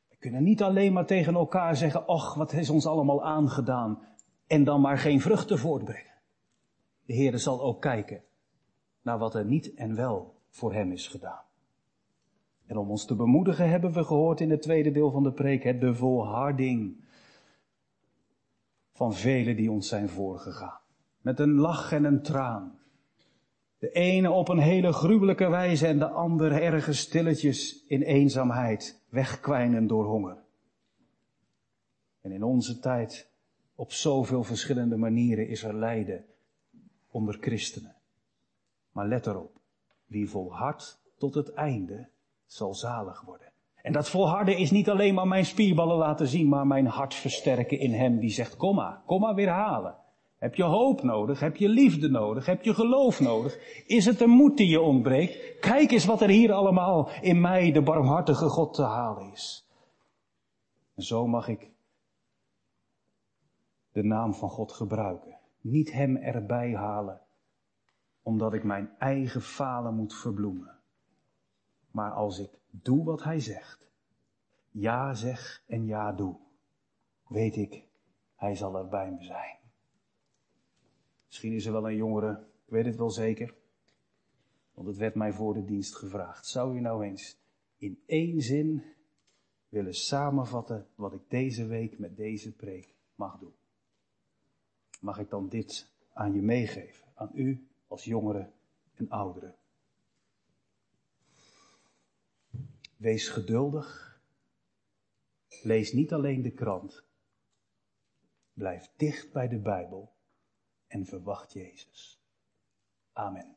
We 0.08 0.16
kunnen 0.16 0.42
niet 0.42 0.62
alleen 0.62 0.92
maar 0.92 1.06
tegen 1.06 1.34
elkaar 1.34 1.76
zeggen, 1.76 2.06
ach, 2.06 2.34
wat 2.34 2.52
is 2.52 2.70
ons 2.70 2.86
allemaal 2.86 3.24
aangedaan, 3.24 4.06
en 4.46 4.64
dan 4.64 4.80
maar 4.80 4.98
geen 4.98 5.20
vruchten 5.20 5.58
voortbrengen. 5.58 6.14
De 7.04 7.12
Heer 7.12 7.38
zal 7.38 7.62
ook 7.62 7.80
kijken 7.80 8.24
naar 9.06 9.18
wat 9.18 9.34
er 9.34 9.44
niet 9.44 9.74
en 9.74 9.94
wel 9.94 10.34
voor 10.48 10.72
hem 10.72 10.92
is 10.92 11.08
gedaan. 11.08 11.42
En 12.66 12.76
om 12.76 12.90
ons 12.90 13.06
te 13.06 13.14
bemoedigen 13.14 13.68
hebben 13.68 13.92
we 13.92 14.04
gehoord 14.04 14.40
in 14.40 14.50
het 14.50 14.62
tweede 14.62 14.90
deel 14.90 15.10
van 15.10 15.22
de 15.22 15.32
preek, 15.32 15.62
het 15.62 15.80
de 15.80 15.94
volharding 15.94 16.96
van 18.92 19.14
velen 19.14 19.56
die 19.56 19.70
ons 19.70 19.88
zijn 19.88 20.08
voorgegaan. 20.08 20.78
Met 21.20 21.38
een 21.38 21.54
lach 21.54 21.92
en 21.92 22.04
een 22.04 22.22
traan. 22.22 22.78
De 23.78 23.90
ene 23.90 24.30
op 24.30 24.48
een 24.48 24.58
hele 24.58 24.92
gruwelijke 24.92 25.48
wijze 25.48 25.86
en 25.86 25.98
de 25.98 26.08
andere 26.08 26.60
ergens 26.60 26.98
stilletjes 26.98 27.84
in 27.86 28.02
eenzaamheid, 28.02 29.02
wegkwijnen 29.08 29.86
door 29.86 30.04
honger. 30.04 30.36
En 32.20 32.32
in 32.32 32.42
onze 32.42 32.78
tijd, 32.78 33.30
op 33.74 33.92
zoveel 33.92 34.44
verschillende 34.44 34.96
manieren, 34.96 35.48
is 35.48 35.62
er 35.62 35.74
lijden 35.74 36.24
onder 37.10 37.36
christenen. 37.40 37.95
Maar 38.96 39.06
let 39.06 39.26
erop, 39.26 39.60
wie 40.06 40.28
volhardt 40.30 41.00
tot 41.18 41.34
het 41.34 41.52
einde, 41.52 42.08
zal 42.46 42.74
zalig 42.74 43.20
worden. 43.20 43.52
En 43.82 43.92
dat 43.92 44.08
volharden 44.08 44.56
is 44.56 44.70
niet 44.70 44.90
alleen 44.90 45.14
maar 45.14 45.26
mijn 45.26 45.44
spierballen 45.44 45.96
laten 45.96 46.26
zien, 46.26 46.48
maar 46.48 46.66
mijn 46.66 46.86
hart 46.86 47.14
versterken 47.14 47.78
in 47.78 47.92
Hem 47.92 48.18
die 48.18 48.30
zegt, 48.30 48.56
kom 48.56 48.74
maar, 48.74 49.02
kom 49.06 49.20
maar 49.20 49.34
weer 49.34 49.48
halen. 49.48 49.96
Heb 50.38 50.54
je 50.54 50.62
hoop 50.62 51.02
nodig? 51.02 51.40
Heb 51.40 51.56
je 51.56 51.68
liefde 51.68 52.08
nodig? 52.08 52.46
Heb 52.46 52.62
je 52.62 52.74
geloof 52.74 53.20
nodig? 53.20 53.58
Is 53.86 54.04
het 54.04 54.18
de 54.18 54.26
moed 54.26 54.56
die 54.56 54.68
je 54.68 54.80
ontbreekt? 54.80 55.58
Kijk 55.60 55.90
eens 55.90 56.04
wat 56.04 56.20
er 56.20 56.28
hier 56.28 56.52
allemaal 56.52 57.08
in 57.20 57.40
mij, 57.40 57.72
de 57.72 57.82
barmhartige 57.82 58.48
God, 58.48 58.74
te 58.74 58.82
halen 58.82 59.32
is. 59.32 59.68
En 60.94 61.02
zo 61.02 61.26
mag 61.26 61.48
ik 61.48 61.70
de 63.92 64.02
naam 64.02 64.34
van 64.34 64.50
God 64.50 64.72
gebruiken. 64.72 65.38
Niet 65.60 65.92
Hem 65.92 66.16
erbij 66.16 66.74
halen, 66.74 67.20
omdat 68.26 68.54
ik 68.54 68.64
mijn 68.64 68.90
eigen 68.98 69.42
falen 69.42 69.94
moet 69.94 70.14
verbloemen. 70.14 70.78
Maar 71.90 72.10
als 72.10 72.38
ik 72.38 72.50
doe 72.70 73.04
wat 73.04 73.22
Hij 73.22 73.40
zegt, 73.40 73.90
ja 74.70 75.14
zeg 75.14 75.62
en 75.66 75.86
ja 75.86 76.12
doe, 76.12 76.36
weet 77.28 77.56
ik, 77.56 77.84
Hij 78.34 78.54
zal 78.54 78.76
er 78.76 78.88
bij 78.88 79.10
me 79.10 79.24
zijn. 79.24 79.56
Misschien 81.26 81.52
is 81.52 81.66
er 81.66 81.72
wel 81.72 81.88
een 81.88 81.96
jongere, 81.96 82.46
ik 82.64 82.70
weet 82.70 82.84
het 82.84 82.96
wel 82.96 83.10
zeker, 83.10 83.54
want 84.74 84.86
het 84.86 84.96
werd 84.96 85.14
mij 85.14 85.32
voor 85.32 85.54
de 85.54 85.64
dienst 85.64 85.96
gevraagd. 85.96 86.46
Zou 86.46 86.76
u 86.76 86.80
nou 86.80 87.04
eens 87.04 87.38
in 87.76 88.02
één 88.06 88.40
zin 88.40 88.82
willen 89.68 89.94
samenvatten 89.94 90.86
wat 90.94 91.12
ik 91.12 91.22
deze 91.28 91.66
week 91.66 91.98
met 91.98 92.16
deze 92.16 92.56
preek 92.56 92.94
mag 93.14 93.38
doen? 93.38 93.54
Mag 95.00 95.18
ik 95.18 95.30
dan 95.30 95.48
dit 95.48 95.92
aan 96.12 96.34
je 96.34 96.42
meegeven, 96.42 97.04
aan 97.14 97.30
u 97.34 97.66
als 97.86 98.04
jongere 98.04 98.50
en 98.94 99.08
ouderen? 99.08 99.56
Wees 102.96 103.28
geduldig. 103.28 104.20
Lees 105.62 105.92
niet 105.92 106.12
alleen 106.12 106.42
de 106.42 106.50
krant. 106.50 107.04
Blijf 108.52 108.90
dicht 108.96 109.32
bij 109.32 109.48
de 109.48 109.58
Bijbel 109.58 110.12
en 110.86 111.06
verwacht 111.06 111.52
Jezus. 111.52 112.20
Amen. 113.12 113.55